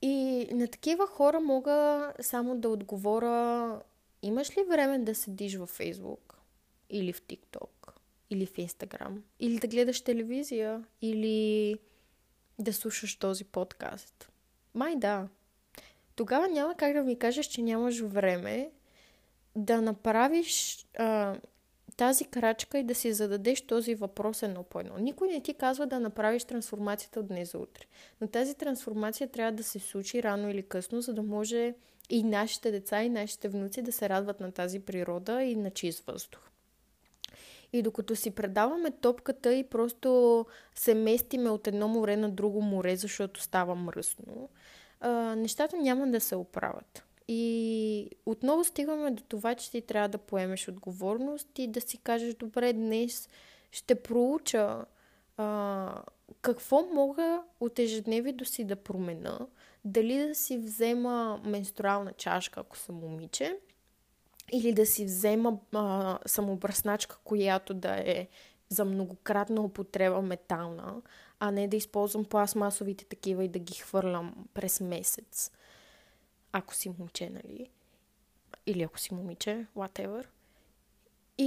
И 0.02 0.48
на 0.52 0.68
такива 0.68 1.06
хора 1.06 1.40
мога 1.40 2.12
само 2.20 2.56
да 2.56 2.68
отговоря, 2.68 3.80
имаш 4.22 4.56
ли 4.56 4.64
време 4.68 4.98
да 4.98 5.14
седиш 5.14 5.56
във 5.56 5.70
Фейсбук? 5.70 6.25
Или 6.90 7.12
в 7.12 7.22
TikTok, 7.22 7.92
или 8.30 8.46
в 8.46 8.52
Instagram, 8.52 9.20
или 9.40 9.58
да 9.58 9.68
гледаш 9.68 10.00
телевизия, 10.00 10.84
или 11.02 11.78
да 12.58 12.72
слушаш 12.72 13.16
този 13.16 13.44
подкаст. 13.44 14.30
Май 14.74 14.96
да. 14.96 15.28
Тогава 16.14 16.48
няма 16.48 16.74
как 16.74 16.92
да 16.92 17.02
ми 17.02 17.18
кажеш, 17.18 17.46
че 17.46 17.62
нямаш 17.62 18.00
време 18.00 18.70
да 19.56 19.80
направиш 19.80 20.86
а, 20.98 21.36
тази 21.96 22.24
крачка 22.24 22.78
и 22.78 22.84
да 22.84 22.94
си 22.94 23.12
зададеш 23.12 23.60
този 23.60 23.94
въпрос 23.94 24.42
едно 24.42 24.62
по 24.62 24.80
едно. 24.80 24.98
Никой 24.98 25.28
не 25.28 25.42
ти 25.42 25.54
казва 25.54 25.86
да 25.86 26.00
направиш 26.00 26.44
трансформацията 26.44 27.20
от 27.20 27.26
днес 27.26 27.52
за 27.52 27.58
утре. 27.58 27.84
Но 28.20 28.26
тази 28.26 28.54
трансформация 28.54 29.28
трябва 29.28 29.52
да 29.52 29.62
се 29.62 29.78
случи 29.78 30.22
рано 30.22 30.50
или 30.50 30.62
късно, 30.62 31.00
за 31.00 31.14
да 31.14 31.22
може 31.22 31.74
и 32.10 32.22
нашите 32.22 32.70
деца, 32.70 33.02
и 33.02 33.08
нашите 33.08 33.48
внуци 33.48 33.82
да 33.82 33.92
се 33.92 34.08
радват 34.08 34.40
на 34.40 34.52
тази 34.52 34.80
природа 34.80 35.42
и 35.42 35.56
на 35.56 35.70
чист 35.70 36.06
въздух. 36.06 36.40
И 37.72 37.82
докато 37.82 38.16
си 38.16 38.30
предаваме 38.30 38.90
топката 38.90 39.54
и 39.54 39.64
просто 39.64 40.46
се 40.74 40.94
местиме 40.94 41.50
от 41.50 41.66
едно 41.66 41.88
море 41.88 42.16
на 42.16 42.30
друго 42.30 42.62
море, 42.62 42.96
защото 42.96 43.42
става 43.42 43.74
мръсно, 43.74 44.48
а, 45.00 45.10
нещата 45.36 45.76
няма 45.76 46.06
да 46.06 46.20
се 46.20 46.36
оправят. 46.36 47.04
И 47.28 48.10
отново 48.26 48.64
стигаме 48.64 49.10
до 49.10 49.22
това, 49.22 49.54
че 49.54 49.70
ти 49.70 49.80
трябва 49.80 50.08
да 50.08 50.18
поемеш 50.18 50.68
отговорност 50.68 51.58
и 51.58 51.68
да 51.68 51.80
си 51.80 51.98
кажеш, 51.98 52.34
добре, 52.34 52.72
днес 52.72 53.28
ще 53.72 53.94
проуча 53.94 54.84
а, 55.36 56.02
какво 56.42 56.82
мога 56.82 57.42
от 57.60 57.78
ежедневието 57.78 58.44
си 58.44 58.64
да 58.64 58.76
промена, 58.76 59.46
дали 59.84 60.18
да 60.28 60.34
си 60.34 60.58
взема 60.58 61.40
менструална 61.44 62.12
чашка, 62.12 62.60
ако 62.60 62.78
съм 62.78 62.94
момиче, 62.96 63.58
или 64.52 64.72
да 64.72 64.86
си 64.86 65.04
взема 65.04 65.58
а, 65.72 66.18
самобръсначка, 66.26 67.18
която 67.24 67.74
да 67.74 68.10
е 68.10 68.28
за 68.68 68.84
многократна 68.84 69.60
употреба 69.60 70.22
метална, 70.22 71.02
а 71.40 71.50
не 71.50 71.68
да 71.68 71.76
използвам 71.76 72.24
пластмасовите 72.24 73.04
такива 73.04 73.44
и 73.44 73.48
да 73.48 73.58
ги 73.58 73.74
хвърлям 73.74 74.48
през 74.54 74.80
месец. 74.80 75.50
Ако 76.52 76.74
си 76.74 76.92
момче, 76.98 77.30
нали? 77.30 77.70
Или 78.66 78.82
ако 78.82 78.98
си 78.98 79.14
момиче, 79.14 79.66
whatever. 79.76 80.24
И, 81.38 81.44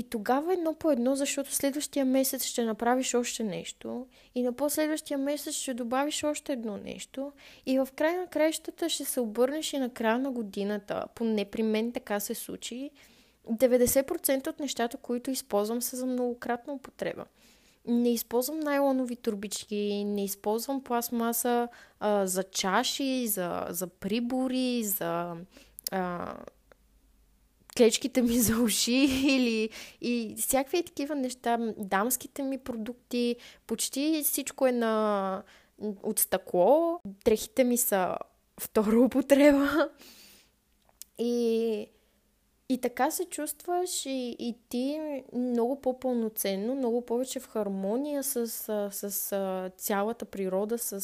и 0.00 0.02
тогава 0.02 0.52
едно 0.52 0.74
по 0.74 0.90
едно, 0.90 1.16
защото 1.16 1.54
следващия 1.54 2.04
месец 2.04 2.44
ще 2.44 2.64
направиш 2.64 3.14
още 3.14 3.44
нещо 3.44 4.06
и 4.34 4.42
на 4.42 4.52
последващия 4.52 5.18
месец 5.18 5.54
ще 5.54 5.74
добавиш 5.74 6.24
още 6.24 6.52
едно 6.52 6.76
нещо 6.76 7.32
и 7.66 7.78
в 7.78 7.88
край 7.96 8.16
на 8.16 8.26
краищата 8.26 8.88
ще 8.88 9.04
се 9.04 9.20
обърнеш 9.20 9.72
и 9.72 9.78
на 9.78 9.90
края 9.90 10.18
на 10.18 10.30
годината. 10.30 11.04
Поне 11.14 11.44
при 11.44 11.62
мен 11.62 11.92
така 11.92 12.20
се 12.20 12.34
случи. 12.34 12.90
90% 13.50 14.48
от 14.48 14.60
нещата, 14.60 14.96
които 14.96 15.30
използвам 15.30 15.82
са 15.82 15.96
за 15.96 16.06
многократна 16.06 16.72
употреба. 16.72 17.24
Не 17.86 18.12
използвам 18.12 18.60
найлонови 18.60 19.16
турбички, 19.16 20.04
не 20.04 20.24
използвам 20.24 20.84
пластмаса 20.84 21.68
а, 22.00 22.26
за 22.26 22.42
чаши, 22.42 23.26
за, 23.28 23.66
за 23.70 23.86
прибори, 23.86 24.84
за 24.84 25.36
а, 25.90 26.34
клечките 27.80 28.22
ми 28.22 28.38
за 28.38 28.56
уши 28.56 29.08
или 29.28 29.70
и 30.00 30.34
всякакви 30.38 30.82
такива 30.82 31.14
неща, 31.14 31.58
дамските 31.78 32.42
ми 32.42 32.58
продукти, 32.58 33.36
почти 33.66 34.22
всичко 34.24 34.66
е 34.66 34.72
на 34.72 35.42
от 36.02 36.18
стъкло, 36.18 37.00
дрехите 37.24 37.64
ми 37.64 37.76
са 37.76 38.16
втора 38.60 39.00
употреба. 39.00 39.88
И, 41.18 41.86
И 42.70 42.78
така 42.78 43.10
се 43.10 43.24
чувстваш 43.24 44.06
и, 44.06 44.36
и 44.38 44.56
ти 44.68 45.00
много 45.32 45.80
по-пълноценно, 45.80 46.74
много 46.74 47.06
повече 47.06 47.40
в 47.40 47.48
хармония 47.48 48.22
с, 48.22 48.48
с, 48.48 49.10
с 49.10 49.70
цялата 49.76 50.24
природа, 50.24 50.78
с, 50.78 51.00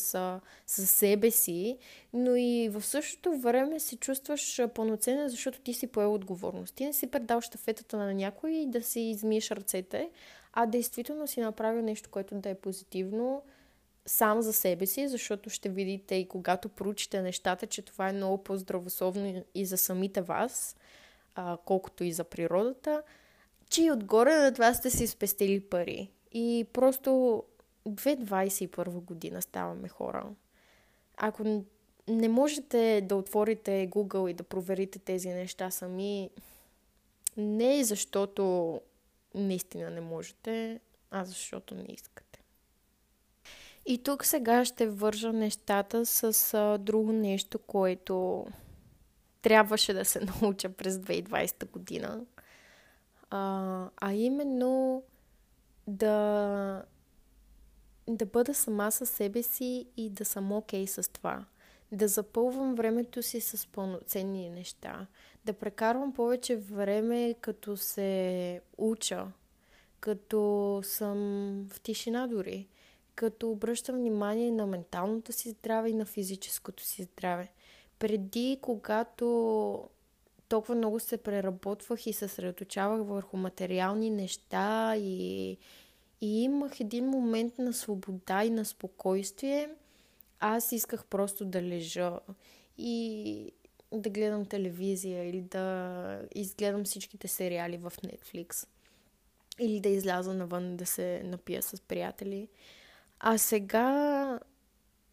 с 0.66 0.86
себе 0.86 1.30
си, 1.30 1.78
но 2.12 2.36
и 2.36 2.68
в 2.68 2.82
същото 2.82 3.36
време 3.38 3.80
се 3.80 3.96
чувстваш 3.96 4.60
пълноценно, 4.74 5.28
защото 5.28 5.60
ти 5.60 5.74
си 5.74 5.86
поел 5.86 6.14
отговорност. 6.14 6.74
Ти 6.74 6.84
не 6.86 6.92
си 6.92 7.06
предал 7.06 7.40
щафетата 7.40 7.96
на 7.96 8.14
някой 8.14 8.50
и 8.50 8.66
да 8.66 8.82
си 8.82 9.00
измиеш 9.00 9.50
ръцете, 9.50 10.10
а 10.52 10.66
действително 10.66 11.26
си 11.26 11.40
направил 11.40 11.82
нещо, 11.82 12.10
което 12.10 12.34
да 12.34 12.48
е 12.48 12.54
позитивно 12.54 13.42
сам 14.06 14.42
за 14.42 14.52
себе 14.52 14.86
си, 14.86 15.08
защото 15.08 15.50
ще 15.50 15.68
видите 15.68 16.14
и 16.14 16.28
когато 16.28 16.68
проучите 16.68 17.22
нещата, 17.22 17.66
че 17.66 17.82
това 17.82 18.08
е 18.08 18.12
много 18.12 18.44
по-здравословно 18.44 19.44
и 19.54 19.64
за 19.64 19.76
самите 19.76 20.22
вас– 20.22 20.76
а, 21.36 21.56
колкото 21.64 22.04
и 22.04 22.12
за 22.12 22.24
природата, 22.24 23.02
че 23.68 23.82
и 23.82 23.90
отгоре 23.90 24.36
на 24.36 24.54
това 24.54 24.74
сте 24.74 24.90
си 24.90 25.06
спестили 25.06 25.60
пари. 25.60 26.10
И 26.32 26.66
просто 26.72 27.42
2021 27.88 28.88
година 28.88 29.42
ставаме 29.42 29.88
хора. 29.88 30.26
Ако 31.16 31.64
не 32.08 32.28
можете 32.28 33.00
да 33.04 33.16
отворите 33.16 33.88
Google 33.90 34.30
и 34.30 34.34
да 34.34 34.42
проверите 34.42 34.98
тези 34.98 35.28
неща 35.28 35.70
сами, 35.70 36.30
не 37.36 37.84
защото 37.84 38.80
наистина 39.34 39.90
не 39.90 40.00
можете, 40.00 40.80
а 41.10 41.24
защото 41.24 41.74
не 41.74 41.86
искате. 41.88 42.40
И 43.86 43.98
тук 43.98 44.24
сега 44.24 44.64
ще 44.64 44.86
вържа 44.86 45.32
нещата 45.32 46.06
с 46.06 46.54
а, 46.54 46.78
друго 46.78 47.12
нещо, 47.12 47.58
което 47.58 48.46
трябваше 49.46 49.92
да 49.92 50.04
се 50.04 50.20
науча 50.42 50.68
през 50.68 50.96
2020 50.96 51.70
година. 51.70 52.24
А, 53.30 53.90
а 53.96 54.12
именно 54.12 55.02
да, 55.86 56.82
да 58.08 58.26
бъда 58.26 58.54
сама 58.54 58.92
със 58.92 59.10
себе 59.10 59.42
си 59.42 59.86
и 59.96 60.10
да 60.10 60.24
съм 60.24 60.52
окей 60.52 60.84
okay 60.84 61.00
с 61.00 61.08
това. 61.08 61.44
Да 61.92 62.08
запълвам 62.08 62.74
времето 62.74 63.22
си 63.22 63.40
с 63.40 63.66
пълноценни 63.66 64.50
неща. 64.50 65.06
Да 65.44 65.52
прекарвам 65.52 66.12
повече 66.12 66.56
време 66.56 67.34
като 67.40 67.76
се 67.76 68.60
уча, 68.78 69.26
като 70.00 70.80
съм 70.84 71.18
в 71.70 71.80
тишина 71.80 72.26
дори, 72.26 72.68
като 73.14 73.50
обръщам 73.50 73.96
внимание 73.96 74.50
на 74.50 74.66
менталното 74.66 75.32
си 75.32 75.50
здраве 75.50 75.88
и 75.88 75.94
на 75.94 76.04
физическото 76.04 76.82
си 76.82 77.02
здраве 77.02 77.52
преди, 77.98 78.58
когато 78.62 79.88
толкова 80.48 80.74
много 80.74 81.00
се 81.00 81.16
преработвах 81.16 82.06
и 82.06 82.12
съсредоточавах 82.12 83.06
върху 83.06 83.36
материални 83.36 84.10
неща 84.10 84.96
и, 84.96 85.50
и 86.20 86.42
имах 86.42 86.80
един 86.80 87.06
момент 87.06 87.58
на 87.58 87.72
свобода 87.72 88.44
и 88.44 88.50
на 88.50 88.64
спокойствие, 88.64 89.68
аз 90.40 90.72
исках 90.72 91.04
просто 91.04 91.44
да 91.44 91.62
лежа 91.62 92.18
и 92.78 93.52
да 93.92 94.10
гледам 94.10 94.46
телевизия 94.46 95.28
или 95.28 95.40
да 95.40 96.20
изгледам 96.34 96.84
всичките 96.84 97.28
сериали 97.28 97.76
в 97.76 97.92
Netflix 98.04 98.68
или 99.58 99.80
да 99.80 99.88
изляза 99.88 100.34
навън 100.34 100.76
да 100.76 100.86
се 100.86 101.22
напия 101.24 101.62
с 101.62 101.80
приятели. 101.80 102.48
А 103.20 103.38
сега 103.38 104.40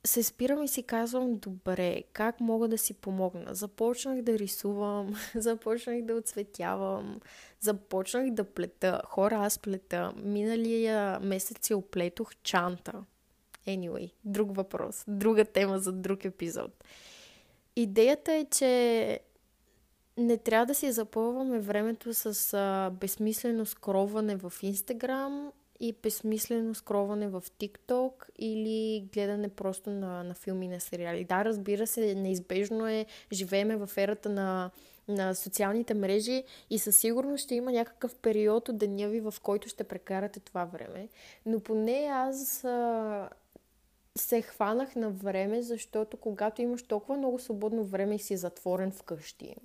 се 0.06 0.24
спирам 0.24 0.64
и 0.64 0.68
си 0.68 0.84
казвам, 0.84 1.38
добре, 1.38 2.04
как 2.14 2.40
мога 2.40 2.68
да 2.68 2.78
си 2.78 2.94
помогна? 2.94 3.56
Започнах 3.56 4.22
да 4.22 4.40
рисувам, 4.40 5.16
започнах 5.36 6.02
да 6.02 6.16
оцветявам, 6.16 7.20
започнах 7.60 8.32
да 8.32 8.44
плета. 8.44 9.02
Хора, 9.06 9.36
аз 9.36 9.60
плета. 9.60 10.14
Миналия 10.24 11.20
месец 11.20 11.68
си 11.68 11.74
оплетох 11.74 12.32
чанта. 12.44 13.04
Anyway, 13.68 14.12
друг 14.26 14.56
въпрос, 14.56 15.04
друга 15.08 15.46
тема 15.46 15.80
за 15.80 15.92
друг 15.92 16.26
епизод. 16.26 16.84
Идеята 17.76 18.34
е, 18.34 18.46
че 18.46 19.20
не 20.18 20.38
трябва 20.38 20.66
да 20.66 20.76
си 20.76 20.92
запълваме 20.92 21.60
времето 21.60 22.14
с 22.14 22.54
а, 22.54 22.90
безсмислено 22.90 23.66
скроване 23.66 24.36
в 24.36 24.54
Инстаграм 24.62 25.52
и 25.84 25.94
безсмислено 26.04 26.76
скроване 26.76 27.28
в 27.28 27.42
TikTok 27.42 28.30
или 28.40 29.08
гледане 29.14 29.50
просто 29.50 29.90
на, 29.90 30.24
на 30.24 30.34
филми, 30.34 30.68
на 30.68 30.80
сериали. 30.80 31.24
Да, 31.24 31.46
разбира 31.46 31.88
се, 31.88 32.16
неизбежно 32.16 32.88
е, 32.88 33.06
живееме 33.32 33.76
в 33.76 33.90
ерата 33.98 34.30
на, 34.30 34.72
на 35.08 35.36
социалните 35.36 35.94
мрежи 35.94 36.44
и 36.70 36.80
със 36.80 36.96
сигурност 36.96 37.44
ще 37.44 37.56
има 37.56 37.72
някакъв 37.72 38.16
период 38.16 38.70
от 38.70 38.78
деня 38.78 39.08
ви, 39.08 39.20
в 39.20 39.34
който 39.44 39.70
ще 39.70 39.84
прекарате 39.84 40.40
това 40.40 40.66
време. 40.66 41.10
Но 41.46 41.60
поне 41.60 42.10
аз 42.12 42.64
а, 42.64 43.30
се 44.16 44.42
хванах 44.42 44.96
на 44.96 45.10
време, 45.10 45.62
защото 45.62 46.18
когато 46.18 46.62
имаш 46.62 46.84
толкова 46.84 47.18
много 47.18 47.40
свободно 47.40 47.84
време 47.84 48.16
и 48.16 48.20
си 48.20 48.38
затворен 48.38 48.92
вкъщи 48.92 49.56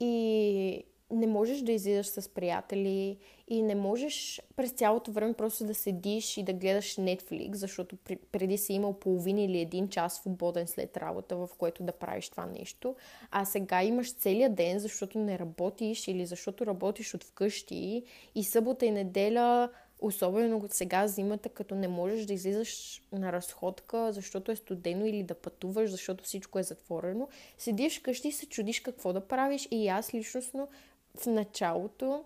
и 0.00 0.84
не 1.10 1.26
можеш 1.26 1.60
да 1.60 1.72
излизаш 1.72 2.06
с 2.06 2.28
приятели 2.28 3.16
и 3.48 3.62
не 3.62 3.74
можеш 3.74 4.40
през 4.56 4.70
цялото 4.70 5.12
време 5.12 5.34
просто 5.34 5.64
да 5.64 5.74
седиш 5.74 6.36
и 6.36 6.42
да 6.42 6.52
гледаш 6.52 6.96
Netflix, 6.96 7.54
защото 7.54 7.96
преди 8.32 8.58
си 8.58 8.72
имал 8.72 8.92
половин 8.92 9.38
или 9.38 9.58
един 9.58 9.88
час 9.88 10.16
свободен 10.16 10.66
след 10.66 10.96
работа, 10.96 11.36
в 11.36 11.48
което 11.58 11.82
да 11.82 11.92
правиш 11.92 12.28
това 12.28 12.46
нещо, 12.46 12.96
а 13.30 13.44
сега 13.44 13.82
имаш 13.82 14.14
целият 14.14 14.54
ден, 14.54 14.78
защото 14.78 15.18
не 15.18 15.38
работиш 15.38 16.08
или 16.08 16.26
защото 16.26 16.66
работиш 16.66 17.14
от 17.14 17.24
вкъщи 17.24 18.02
и 18.34 18.44
събота 18.44 18.86
и 18.86 18.90
неделя 18.90 19.70
Особено 20.02 20.66
сега 20.70 21.06
зимата, 21.06 21.48
като 21.48 21.74
не 21.74 21.88
можеш 21.88 22.26
да 22.26 22.32
излизаш 22.32 23.02
на 23.12 23.32
разходка, 23.32 24.12
защото 24.12 24.52
е 24.52 24.56
студено 24.56 25.06
или 25.06 25.22
да 25.22 25.34
пътуваш, 25.34 25.90
защото 25.90 26.24
всичко 26.24 26.58
е 26.58 26.62
затворено. 26.62 27.28
Седиш 27.58 28.00
вкъщи 28.00 28.28
и 28.28 28.32
се 28.32 28.46
чудиш 28.46 28.80
какво 28.80 29.12
да 29.12 29.20
правиш. 29.20 29.68
И 29.70 29.88
аз 29.88 30.14
личностно 30.14 30.68
в 31.16 31.26
началото 31.26 32.24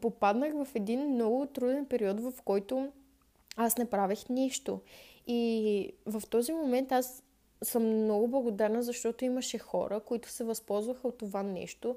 попаднах 0.00 0.52
в 0.64 0.68
един 0.74 1.14
много 1.14 1.46
труден 1.46 1.86
период, 1.86 2.20
в 2.20 2.32
който 2.44 2.92
аз 3.56 3.78
не 3.78 3.90
правех 3.90 4.28
нищо. 4.28 4.80
И 5.26 5.92
в 6.06 6.22
този 6.30 6.52
момент 6.52 6.92
аз 6.92 7.22
съм 7.62 8.02
много 8.04 8.28
благодарна, 8.28 8.82
защото 8.82 9.24
имаше 9.24 9.58
хора, 9.58 10.00
които 10.00 10.28
се 10.28 10.44
възползваха 10.44 11.08
от 11.08 11.18
това 11.18 11.42
нещо, 11.42 11.96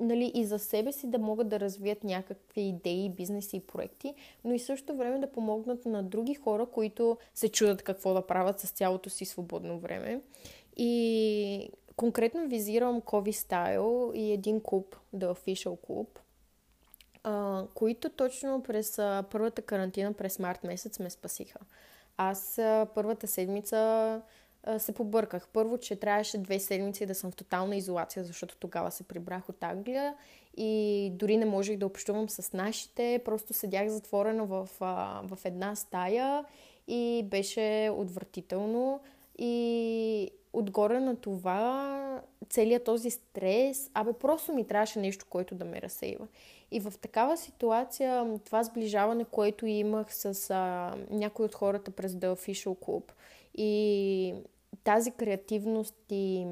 нали, 0.00 0.32
и 0.34 0.44
за 0.44 0.58
себе 0.58 0.92
си 0.92 1.06
да 1.06 1.18
могат 1.18 1.48
да 1.48 1.60
развият 1.60 2.04
някакви 2.04 2.60
идеи, 2.60 3.10
бизнеси 3.10 3.56
и 3.56 3.60
проекти, 3.60 4.14
но 4.44 4.54
и 4.54 4.58
също 4.58 4.96
време 4.96 5.18
да 5.18 5.32
помогнат 5.32 5.86
на 5.86 6.02
други 6.02 6.34
хора, 6.34 6.66
които 6.66 7.18
се 7.34 7.48
чудат 7.48 7.82
какво 7.82 8.14
да 8.14 8.26
правят 8.26 8.60
с 8.60 8.70
цялото 8.70 9.10
си 9.10 9.24
свободно 9.24 9.78
време. 9.78 10.20
И 10.76 11.70
конкретно 11.98 12.48
визирам 12.48 13.00
Кови 13.00 13.32
Style 13.32 14.12
и 14.14 14.32
един 14.32 14.60
клуб, 14.60 14.96
The 15.16 15.32
Official 15.32 15.76
Club, 15.88 16.08
а, 17.22 17.64
които 17.74 18.10
точно 18.10 18.62
през 18.62 18.98
а, 18.98 19.24
първата 19.30 19.62
карантина, 19.62 20.12
през 20.12 20.38
март 20.38 20.64
месец 20.64 20.98
ме 20.98 21.10
спасиха. 21.10 21.58
Аз 22.16 22.58
а, 22.58 22.86
първата 22.94 23.26
седмица 23.26 24.22
се 24.78 24.92
побърках. 24.92 25.48
Първо, 25.52 25.78
че 25.78 25.96
трябваше 25.96 26.38
две 26.38 26.60
седмици 26.60 27.06
да 27.06 27.14
съм 27.14 27.30
в 27.30 27.36
тотална 27.36 27.76
изолация, 27.76 28.24
защото 28.24 28.56
тогава 28.56 28.90
се 28.90 29.02
прибрах 29.02 29.48
от 29.48 29.62
Англия 29.62 30.14
и 30.56 31.12
дори 31.14 31.36
не 31.36 31.44
можех 31.44 31.78
да 31.78 31.86
общувам 31.86 32.28
с 32.28 32.52
нашите. 32.52 33.22
Просто 33.24 33.54
седях 33.54 33.88
затворена 33.88 34.44
в, 34.44 34.68
в 35.22 35.38
една 35.44 35.76
стая 35.76 36.44
и 36.88 37.24
беше 37.30 37.90
отвратително. 37.96 39.00
И 39.38 40.30
отгоре 40.52 41.00
на 41.00 41.16
това, 41.16 42.22
целият 42.48 42.84
този 42.84 43.10
стрес, 43.10 43.90
абе 43.94 44.12
просто 44.12 44.54
ми 44.54 44.66
трябваше 44.66 44.98
нещо, 44.98 45.26
което 45.30 45.54
да 45.54 45.64
ме 45.64 45.82
разсейва. 45.82 46.26
И 46.70 46.80
в 46.80 46.92
такава 47.00 47.36
ситуация, 47.36 48.38
това 48.44 48.62
сближаване, 48.62 49.24
което 49.24 49.66
имах 49.66 50.14
с 50.14 50.50
а, 50.50 50.94
някои 51.10 51.44
от 51.44 51.54
хората 51.54 51.90
през 51.90 52.12
The 52.12 52.34
Official 52.34 52.78
Club 52.78 53.12
и 53.54 54.34
тази 54.84 55.10
креативност 55.10 55.96
и 56.10 56.46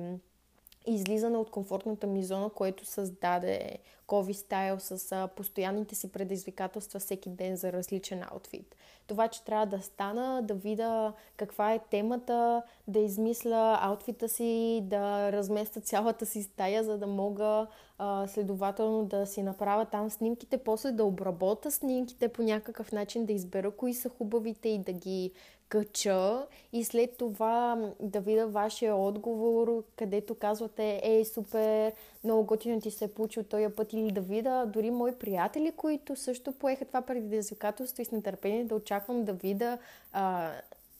излизане 0.86 1.36
от 1.38 1.50
комфортната 1.50 2.06
ми 2.06 2.24
зона, 2.24 2.50
което 2.50 2.86
създаде 2.86 3.78
COVID 4.06 4.32
Style 4.32 4.78
с 4.78 5.28
постоянните 5.36 5.94
си 5.94 6.12
предизвикателства 6.12 7.00
всеки 7.00 7.28
ден 7.28 7.56
за 7.56 7.72
различен 7.72 8.22
аутфит. 8.30 8.76
Това, 9.06 9.28
че 9.28 9.44
трябва 9.44 9.66
да 9.66 9.82
стана, 9.82 10.42
да 10.42 10.54
видя 10.54 11.12
каква 11.36 11.72
е 11.72 11.78
темата, 11.90 12.62
да 12.88 12.98
измисля 12.98 13.78
аутфита 13.82 14.28
си, 14.28 14.80
да 14.82 15.32
разместя 15.32 15.80
цялата 15.80 16.26
си 16.26 16.42
стая, 16.42 16.84
за 16.84 16.98
да 16.98 17.06
мога 17.06 17.66
а, 17.98 18.26
следователно 18.26 19.04
да 19.04 19.26
си 19.26 19.42
направя 19.42 19.84
там 19.84 20.10
снимките, 20.10 20.58
после 20.58 20.92
да 20.92 21.04
обработа 21.04 21.70
снимките 21.70 22.28
по 22.28 22.42
някакъв 22.42 22.92
начин, 22.92 23.26
да 23.26 23.32
избера 23.32 23.70
кои 23.70 23.94
са 23.94 24.08
хубавите 24.08 24.68
и 24.68 24.78
да 24.78 24.92
ги 24.92 25.32
кача 25.68 26.46
и 26.72 26.84
след 26.84 27.16
това 27.16 27.90
да 28.00 28.20
видя 28.20 28.46
вашия 28.46 28.96
отговор, 28.96 29.84
където 29.96 30.34
казвате, 30.34 31.00
ей, 31.04 31.24
супер, 31.24 31.92
много 32.24 32.44
готино 32.44 32.80
ти 32.80 32.90
се 32.90 33.04
е 33.04 33.08
получил 33.08 33.42
този 33.42 33.68
път 33.68 33.92
или 33.92 34.10
да 34.12 34.20
видя 34.20 34.66
дори 34.66 34.90
мои 34.90 35.14
приятели, 35.14 35.72
които 35.76 36.16
също 36.16 36.52
поеха 36.52 36.84
това 36.84 37.02
предизвикателство 37.02 38.02
и 38.02 38.04
с 38.04 38.12
нетърпение 38.12 38.64
да 38.64 38.74
очаквам 38.74 39.24
да 39.24 39.32
видя 39.32 39.78
а, 40.12 40.50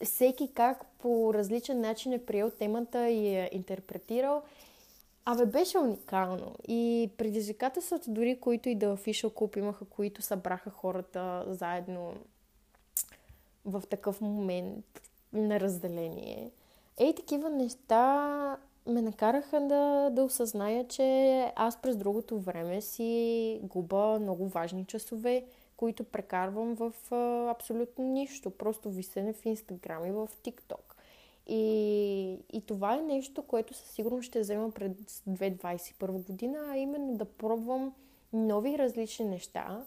всеки 0.05 0.49
как 0.55 0.87
по 0.99 1.35
различен 1.35 1.81
начин 1.81 2.13
е 2.13 2.25
приел 2.25 2.51
темата 2.51 3.09
и 3.09 3.27
е 3.27 3.51
интерпретирал. 3.53 4.43
Абе, 5.25 5.47
беше 5.47 5.79
уникално. 5.79 6.55
И 6.69 7.11
предизвикателствата, 7.17 8.11
дори 8.11 8.41
които 8.41 8.69
и 8.69 8.75
да 8.75 8.97
Official 8.97 9.29
Club 9.29 9.59
имаха, 9.59 9.85
които 9.85 10.23
събраха 10.23 10.71
хората 10.71 11.45
заедно 11.49 12.15
в 13.67 13.83
такъв 13.91 14.21
момент 14.21 15.03
на 15.33 15.61
разделение. 15.61 16.51
Ей, 16.99 17.15
такива 17.15 17.51
неща 17.51 18.57
ме 18.87 19.03
накараха 19.03 19.61
да, 19.61 20.11
да 20.11 20.23
осъзная, 20.23 20.89
че 20.89 21.53
аз 21.57 21.83
през 21.83 21.97
другото 21.97 22.39
време 22.39 22.81
си 22.81 23.61
губа 23.63 24.19
много 24.21 24.49
важни 24.49 24.85
часове, 24.85 25.45
които 25.77 26.05
прекарвам 26.05 26.75
в 26.75 26.93
а, 27.11 27.51
абсолютно 27.51 28.05
нищо. 28.05 28.51
Просто 28.51 28.91
висене 28.91 29.33
в 29.33 29.47
Инстаграм 29.47 30.07
и 30.07 30.11
в 30.11 30.29
ТикТок. 30.43 30.97
И, 31.47 32.39
и 32.53 32.61
това 32.61 32.95
е 32.95 33.03
нещо, 33.03 33.43
което 33.43 33.75
със 33.75 33.91
сигурност 33.91 34.27
ще 34.27 34.41
взема 34.41 34.71
пред 34.71 34.93
2021 35.29 36.11
година, 36.11 36.59
а 36.71 36.77
именно 36.77 37.17
да 37.17 37.25
пробвам 37.25 37.95
нови 38.33 38.79
различни 38.79 39.25
неща. 39.25 39.85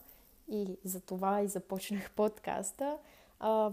И 0.51 0.77
за 0.83 0.99
това 0.99 1.41
и 1.41 1.47
започнах 1.47 2.11
подкаста, 2.15 2.97
а, 3.39 3.71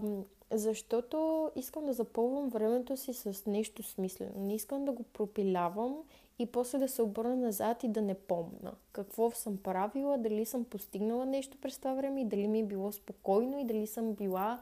защото 0.51 1.51
искам 1.55 1.85
да 1.85 1.93
запълвам 1.93 2.49
времето 2.49 2.97
си 2.97 3.13
с 3.13 3.45
нещо 3.45 3.83
смислено. 3.83 4.31
Не 4.37 4.55
искам 4.55 4.85
да 4.85 4.91
го 4.91 5.03
пропилявам 5.03 5.97
и 6.39 6.45
после 6.45 6.77
да 6.77 6.87
се 6.87 7.01
обърна 7.01 7.35
назад 7.35 7.83
и 7.83 7.87
да 7.87 8.01
не 8.01 8.13
помна 8.13 8.73
какво 8.91 9.31
съм 9.31 9.57
правила, 9.57 10.17
дали 10.17 10.45
съм 10.45 10.65
постигнала 10.65 11.25
нещо 11.25 11.57
през 11.61 11.77
това 11.77 11.93
време 11.93 12.21
и 12.21 12.25
дали 12.25 12.47
ми 12.47 12.59
е 12.59 12.65
било 12.65 12.91
спокойно 12.91 13.59
и 13.59 13.65
дали 13.65 13.87
съм 13.87 14.13
била 14.13 14.61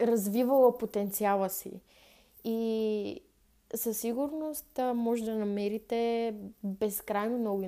развивала 0.00 0.78
потенциала 0.78 1.50
си. 1.50 1.80
И 2.44 3.20
със 3.74 3.98
сигурност 3.98 4.80
може 4.94 5.24
да 5.24 5.34
намерите 5.34 6.34
безкрайно 6.64 7.38
много 7.38 7.64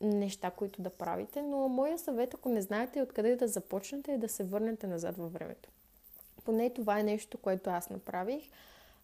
неща, 0.00 0.50
които 0.50 0.82
да 0.82 0.90
правите, 0.90 1.42
но 1.42 1.68
моя 1.68 1.98
съвет, 1.98 2.34
ако 2.34 2.48
не 2.48 2.62
знаете 2.62 3.02
откъде 3.02 3.36
да 3.36 3.48
започнете, 3.48 4.12
е 4.12 4.18
да 4.18 4.28
се 4.28 4.44
върнете 4.44 4.86
назад 4.86 5.16
във 5.16 5.32
времето. 5.32 5.70
Поне 6.48 6.70
това 6.70 6.98
е 6.98 7.02
нещо, 7.02 7.38
което 7.38 7.70
аз 7.70 7.90
направих. 7.90 8.42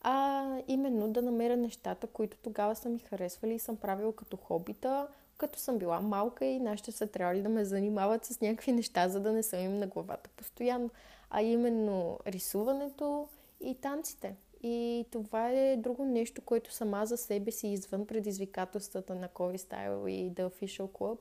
А 0.01 0.47
именно 0.69 1.09
да 1.09 1.23
намеря 1.23 1.57
нещата, 1.57 2.07
които 2.07 2.37
тогава 2.43 2.77
са 2.77 2.89
ми 2.89 2.99
харесвали 2.99 3.55
и 3.55 3.59
съм 3.59 3.77
правила 3.77 4.17
като 4.17 4.37
хобита, 4.37 5.09
като 5.37 5.59
съм 5.59 5.79
била 5.79 6.01
малка 6.01 6.45
и 6.45 6.61
нашите 6.61 6.93
са 6.93 7.07
трябвали 7.07 7.43
да 7.43 7.49
ме 7.49 7.65
занимават 7.65 8.25
с 8.25 8.41
някакви 8.41 8.73
неща, 8.73 9.09
за 9.09 9.21
да 9.21 9.33
не 9.33 9.43
съм 9.43 9.61
им 9.61 9.79
на 9.79 9.87
главата 9.87 10.31
постоянно. 10.37 10.91
А 11.31 11.43
именно 11.43 12.19
рисуването 12.27 13.29
и 13.61 13.75
танците. 13.75 14.35
И 14.63 15.07
това 15.11 15.51
е 15.51 15.77
друго 15.77 16.05
нещо, 16.05 16.43
което 16.43 16.73
сама 16.73 17.07
за 17.07 17.17
себе 17.17 17.51
си 17.51 17.69
извън 17.69 18.07
предизвикателствата 18.07 19.15
на 19.15 19.29
Cory 19.29 19.57
Style 19.57 20.09
и 20.09 20.33
The 20.33 20.49
Official 20.51 20.89
Club 20.89 21.19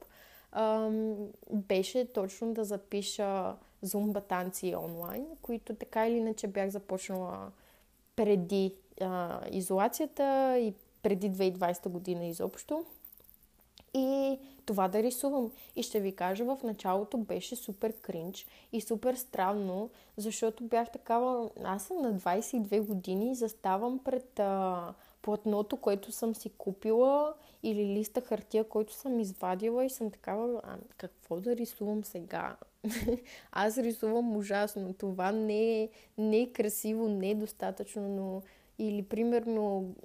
ам, 0.54 1.16
беше 1.52 2.14
точно 2.14 2.54
да 2.54 2.64
запиша 2.64 3.56
зумба 3.82 4.22
танци 4.22 4.76
онлайн, 4.76 5.26
които 5.42 5.76
така 5.76 6.08
или 6.08 6.16
иначе 6.16 6.48
бях 6.48 6.70
започнала 6.70 7.52
преди 8.16 8.76
а, 9.02 9.42
изолацията 9.52 10.58
и 10.60 10.74
преди 11.04 11.32
2020 11.32 11.90
година 11.90 12.26
изобщо 12.26 12.86
и 13.94 14.40
това 14.66 14.88
да 14.88 15.04
рисувам. 15.04 15.52
И 15.76 15.84
ще 15.84 16.00
ви 16.00 16.16
кажа, 16.16 16.44
в 16.46 16.58
началото 16.64 17.18
беше 17.18 17.56
супер 17.56 17.94
кринч 18.02 18.48
и 18.74 18.82
супер 18.82 19.16
странно, 19.16 19.90
защото 20.18 20.64
бях 20.64 20.92
такава... 20.92 21.50
Аз 21.64 21.84
съм 21.84 21.98
на 21.98 22.14
22 22.14 22.82
години 22.82 23.32
и 23.32 23.36
заставам 23.36 24.00
пред 24.00 24.40
а, 24.40 24.94
платното, 25.22 25.78
което 25.78 26.12
съм 26.12 26.36
си 26.36 26.50
купила 26.50 27.34
или 27.64 27.86
листа 27.86 28.22
хартия, 28.22 28.64
който 28.64 28.94
съм 28.94 29.20
извадила 29.20 29.86
и 29.86 29.90
съм 29.90 30.12
такава, 30.12 30.62
а, 30.64 30.78
какво 30.98 31.40
да 31.40 31.56
рисувам 31.56 32.04
сега? 32.04 32.56
Аз 33.52 33.78
рисувам 33.78 34.38
ужасно. 34.38 34.94
Това 34.94 35.32
не 35.32 35.84
е, 35.84 35.90
не 36.18 36.42
е 36.42 36.52
красиво, 36.52 37.10
не 37.10 37.32
е 37.32 37.36
достатъчно, 37.36 38.10
но 38.10 38.42
или 38.80 39.02
примерно 39.02 39.96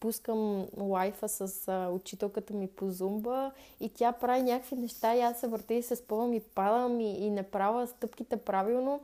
пускам 0.00 0.66
лайфа 0.78 1.28
с 1.28 1.68
а, 1.68 1.88
учителката 1.88 2.54
ми 2.54 2.66
по 2.66 2.90
зумба 2.90 3.52
и 3.80 3.88
тя 3.88 4.12
прави 4.12 4.42
някакви 4.42 4.76
неща 4.76 5.16
и 5.16 5.20
аз 5.20 5.40
се 5.40 5.48
върта 5.48 5.74
и 5.74 5.82
се 5.82 5.96
спъвам 5.96 6.32
и 6.32 6.40
падам 6.40 7.00
и, 7.00 7.26
и 7.26 7.30
не 7.30 7.42
правя 7.42 7.86
стъпките 7.86 8.36
правилно. 8.36 9.00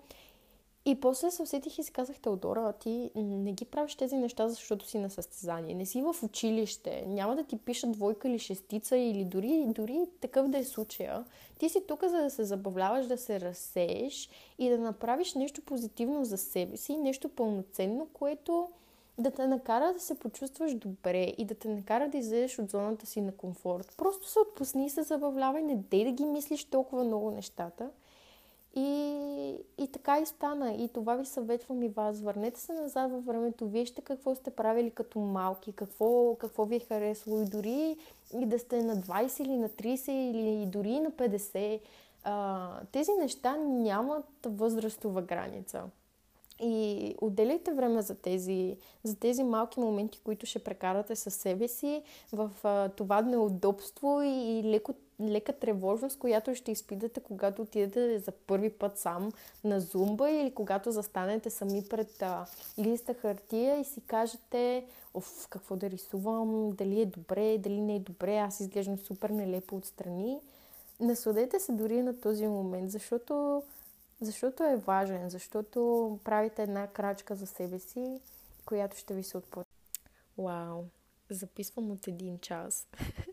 И 0.88 1.00
после 1.00 1.30
се 1.30 1.42
усетих 1.42 1.78
и 1.78 1.82
си 1.82 1.92
казах, 1.92 2.18
Теодора, 2.18 2.72
ти 2.72 3.10
не 3.16 3.52
ги 3.52 3.64
правиш 3.64 3.94
тези 3.94 4.16
неща, 4.16 4.48
защото 4.48 4.86
си 4.86 4.98
на 4.98 5.10
състезание. 5.10 5.74
Не 5.74 5.86
си 5.86 6.02
в 6.02 6.16
училище. 6.22 7.04
Няма 7.06 7.36
да 7.36 7.44
ти 7.44 7.58
пиша 7.58 7.86
двойка 7.86 8.28
или 8.28 8.38
шестица 8.38 8.96
или 8.96 9.24
дори, 9.24 9.64
дори 9.66 10.06
такъв 10.20 10.48
да 10.48 10.58
е 10.58 10.64
случая. 10.64 11.24
Ти 11.58 11.68
си 11.68 11.82
тук, 11.88 12.04
за 12.04 12.16
да 12.22 12.30
се 12.30 12.44
забавляваш, 12.44 13.06
да 13.06 13.18
се 13.18 13.40
разсееш 13.40 14.30
и 14.58 14.68
да 14.68 14.78
направиш 14.78 15.34
нещо 15.34 15.62
позитивно 15.62 16.24
за 16.24 16.38
себе 16.38 16.76
си, 16.76 16.96
нещо 16.96 17.28
пълноценно, 17.28 18.08
което 18.12 18.68
да 19.18 19.30
те 19.30 19.46
накара 19.46 19.92
да 19.92 20.00
се 20.00 20.18
почувстваш 20.18 20.74
добре 20.74 21.34
и 21.38 21.44
да 21.44 21.54
те 21.54 21.68
накара 21.68 22.08
да 22.08 22.18
излезеш 22.18 22.58
от 22.58 22.70
зоната 22.70 23.06
си 23.06 23.20
на 23.20 23.32
комфорт. 23.32 23.94
Просто 23.96 24.28
се 24.28 24.38
отпусни 24.38 24.86
и 24.86 24.90
се 24.90 25.02
забавлявай, 25.02 25.62
не 25.62 25.76
дей 25.76 26.04
да 26.04 26.12
ги 26.12 26.24
мислиш 26.24 26.64
толкова 26.64 27.04
много 27.04 27.30
нещата. 27.30 27.90
И, 28.74 29.56
и 29.78 29.86
така 29.92 30.18
и 30.18 30.26
стана. 30.26 30.74
И 30.74 30.88
това 30.88 31.16
ви 31.16 31.26
съветвам 31.26 31.82
и 31.82 31.88
вас. 31.88 32.20
Върнете 32.20 32.60
се 32.60 32.72
назад 32.72 33.10
във 33.10 33.24
времето, 33.24 33.68
вижте 33.68 34.02
какво 34.02 34.34
сте 34.34 34.50
правили 34.50 34.90
като 34.90 35.18
малки, 35.18 35.72
какво, 35.72 36.34
какво 36.34 36.64
ви 36.64 36.76
е 36.76 36.80
харесало 36.80 37.42
и 37.42 37.44
дори 37.44 37.96
и 38.40 38.46
да 38.46 38.58
сте 38.58 38.82
на 38.82 38.96
20 38.96 39.42
или 39.42 39.56
на 39.56 39.68
30 39.68 40.10
или 40.10 40.66
дори 40.66 41.00
на 41.00 41.10
50. 41.10 41.80
А, 42.24 42.70
тези 42.92 43.12
неща 43.12 43.56
нямат 43.56 44.26
възрастова 44.44 45.22
граница. 45.22 45.82
И 46.60 47.14
отделяйте 47.20 47.72
време 47.72 48.02
за 48.02 48.14
тези, 48.14 48.76
за 49.02 49.16
тези 49.16 49.44
малки 49.44 49.80
моменти, 49.80 50.20
които 50.24 50.46
ще 50.46 50.64
прекарате 50.64 51.16
със 51.16 51.34
себе 51.34 51.68
си 51.68 52.02
в 52.32 52.50
а, 52.64 52.88
това 52.88 53.22
неудобство 53.22 54.22
и, 54.22 54.28
и 54.28 54.62
леко, 54.64 54.94
лека 55.20 55.52
тревожност, 55.52 56.18
която 56.18 56.54
ще 56.54 56.72
изпитате, 56.72 57.20
когато 57.20 57.62
отидете 57.62 58.18
за 58.18 58.32
първи 58.32 58.70
път 58.70 58.98
сам 58.98 59.32
на 59.64 59.80
зумба 59.80 60.30
или 60.30 60.54
когато 60.54 60.92
застанете 60.92 61.50
сами 61.50 61.84
пред 61.88 62.22
а, 62.22 62.46
листа 62.78 63.14
хартия 63.14 63.80
и 63.80 63.84
си 63.84 64.00
кажете 64.00 64.84
Оф, 65.14 65.48
какво 65.50 65.76
да 65.76 65.90
рисувам, 65.90 66.70
дали 66.70 67.00
е 67.00 67.06
добре, 67.06 67.58
дали 67.58 67.80
не 67.80 67.96
е 67.96 68.00
добре, 68.00 68.36
аз 68.36 68.60
изглеждам 68.60 68.98
супер 68.98 69.30
нелепо 69.30 69.76
отстрани. 69.76 70.40
Насладете 71.00 71.60
се 71.60 71.72
дори 71.72 72.02
на 72.02 72.20
този 72.20 72.46
момент, 72.46 72.90
защото 72.90 73.62
защото 74.20 74.64
е 74.64 74.76
важен, 74.76 75.30
защото 75.30 76.18
правите 76.24 76.62
една 76.62 76.86
крачка 76.86 77.34
за 77.34 77.46
себе 77.46 77.78
си, 77.78 78.20
която 78.66 78.96
ще 78.96 79.14
ви 79.14 79.22
се 79.22 79.38
отплати. 79.38 79.70
Вау, 80.38 80.84
записвам 81.30 81.90
от 81.90 82.08
един 82.08 82.38
час. 82.38 82.86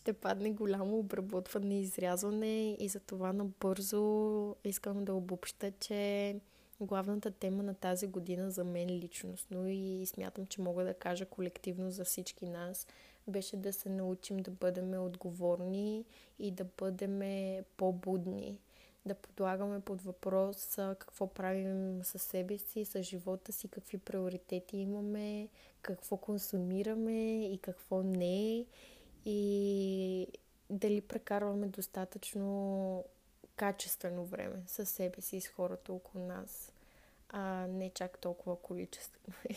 ще 0.00 0.12
падне 0.12 0.50
голямо 0.50 0.98
обработване 0.98 1.78
и 1.78 1.82
изрязване 1.82 2.76
и 2.80 2.88
за 2.88 3.00
това 3.00 3.32
набързо 3.32 4.56
искам 4.64 5.04
да 5.04 5.14
обобща, 5.14 5.72
че 5.80 6.36
главната 6.80 7.30
тема 7.30 7.62
на 7.62 7.74
тази 7.74 8.06
година 8.06 8.50
за 8.50 8.64
мен 8.64 8.90
личностно 8.90 9.68
и 9.68 10.06
смятам, 10.06 10.46
че 10.46 10.60
мога 10.60 10.84
да 10.84 10.94
кажа 10.94 11.26
колективно 11.26 11.90
за 11.90 12.04
всички 12.04 12.46
нас, 12.46 12.86
беше 13.28 13.56
да 13.56 13.72
се 13.72 13.88
научим 13.88 14.36
да 14.36 14.50
бъдем 14.50 15.02
отговорни 15.02 16.04
и 16.38 16.50
да 16.50 16.64
бъдем 16.64 17.20
по-будни 17.76 18.58
да 19.06 19.14
подлагаме 19.14 19.80
под 19.80 20.02
въпрос 20.02 20.74
какво 20.76 21.26
правим 21.26 22.04
със 22.04 22.22
себе 22.22 22.58
си, 22.58 22.84
с 22.84 23.02
живота 23.02 23.52
си, 23.52 23.68
какви 23.68 23.98
приоритети 23.98 24.76
имаме, 24.76 25.48
какво 25.82 26.16
консумираме 26.16 27.44
и 27.52 27.58
какво 27.58 28.02
не. 28.02 28.66
И 29.28 30.26
дали 30.70 31.00
прекарваме 31.00 31.66
достатъчно 31.66 33.04
качествено 33.56 34.24
време 34.24 34.62
със 34.66 34.88
себе 34.88 35.20
си 35.20 35.36
и 35.36 35.40
с 35.40 35.48
хората 35.48 35.92
около 35.92 36.24
нас, 36.24 36.72
а 37.28 37.66
не 37.66 37.90
чак 37.90 38.18
толкова 38.18 38.56
количествено. 38.56 39.36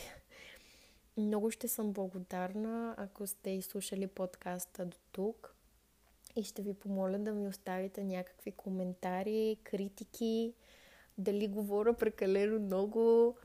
Много 1.16 1.50
ще 1.50 1.68
съм 1.68 1.92
благодарна, 1.92 2.94
ако 2.98 3.26
сте 3.26 3.50
изслушали 3.50 4.06
подкаста 4.06 4.84
до 4.86 4.96
тук 5.12 5.54
и 6.36 6.42
ще 6.42 6.62
ви 6.62 6.74
помоля 6.74 7.18
да 7.18 7.32
ми 7.32 7.48
оставите 7.48 8.04
някакви 8.04 8.52
коментари, 8.52 9.56
критики, 9.64 10.54
дали 11.18 11.48
говоря 11.48 11.94
прекалено 11.94 12.58
много, 12.58 13.36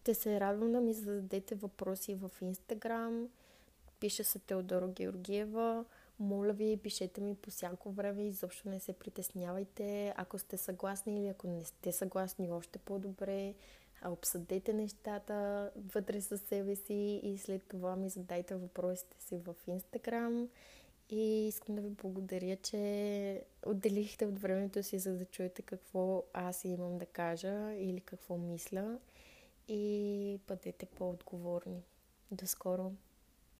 Ще 0.00 0.14
се 0.14 0.40
радвам 0.40 0.72
да 0.72 0.80
ми 0.80 0.92
зададете 0.92 1.54
въпроси 1.54 2.14
в 2.14 2.30
Инстаграм. 2.40 3.28
Пише 4.06 4.24
се 4.24 4.38
Теодора 4.38 4.88
Георгиева. 4.88 5.84
Моля 6.18 6.52
ви, 6.52 6.76
пишете 6.76 7.20
ми 7.20 7.34
по 7.34 7.50
всяко 7.50 7.90
време, 7.90 8.26
изобщо 8.26 8.68
не 8.68 8.80
се 8.80 8.92
притеснявайте. 8.92 10.14
Ако 10.16 10.38
сте 10.38 10.56
съгласни 10.56 11.16
или 11.16 11.28
ако 11.28 11.46
не 11.46 11.64
сте 11.64 11.92
съгласни, 11.92 12.52
още 12.52 12.78
по-добре. 12.78 13.54
Обсъдете 14.04 14.72
нещата 14.72 15.70
вътре 15.94 16.20
със 16.20 16.40
себе 16.40 16.76
си 16.76 17.20
и 17.22 17.38
след 17.38 17.62
това 17.62 17.96
ми 17.96 18.08
задайте 18.08 18.54
въпросите 18.54 19.16
си 19.20 19.38
в 19.38 19.54
Инстаграм. 19.66 20.48
И 21.10 21.48
искам 21.48 21.74
да 21.74 21.82
ви 21.82 21.90
благодаря, 21.90 22.56
че 22.56 23.42
отделихте 23.66 24.26
от 24.26 24.38
времето 24.38 24.82
си, 24.82 24.98
за 24.98 25.12
да 25.12 25.24
чуете 25.24 25.62
какво 25.62 26.24
аз 26.32 26.64
имам 26.64 26.98
да 26.98 27.06
кажа 27.06 27.72
или 27.74 28.00
какво 28.00 28.36
мисля. 28.36 28.98
И 29.68 30.40
бъдете 30.48 30.86
по-отговорни. 30.86 31.82
До 32.30 32.46
скоро! 32.46 32.92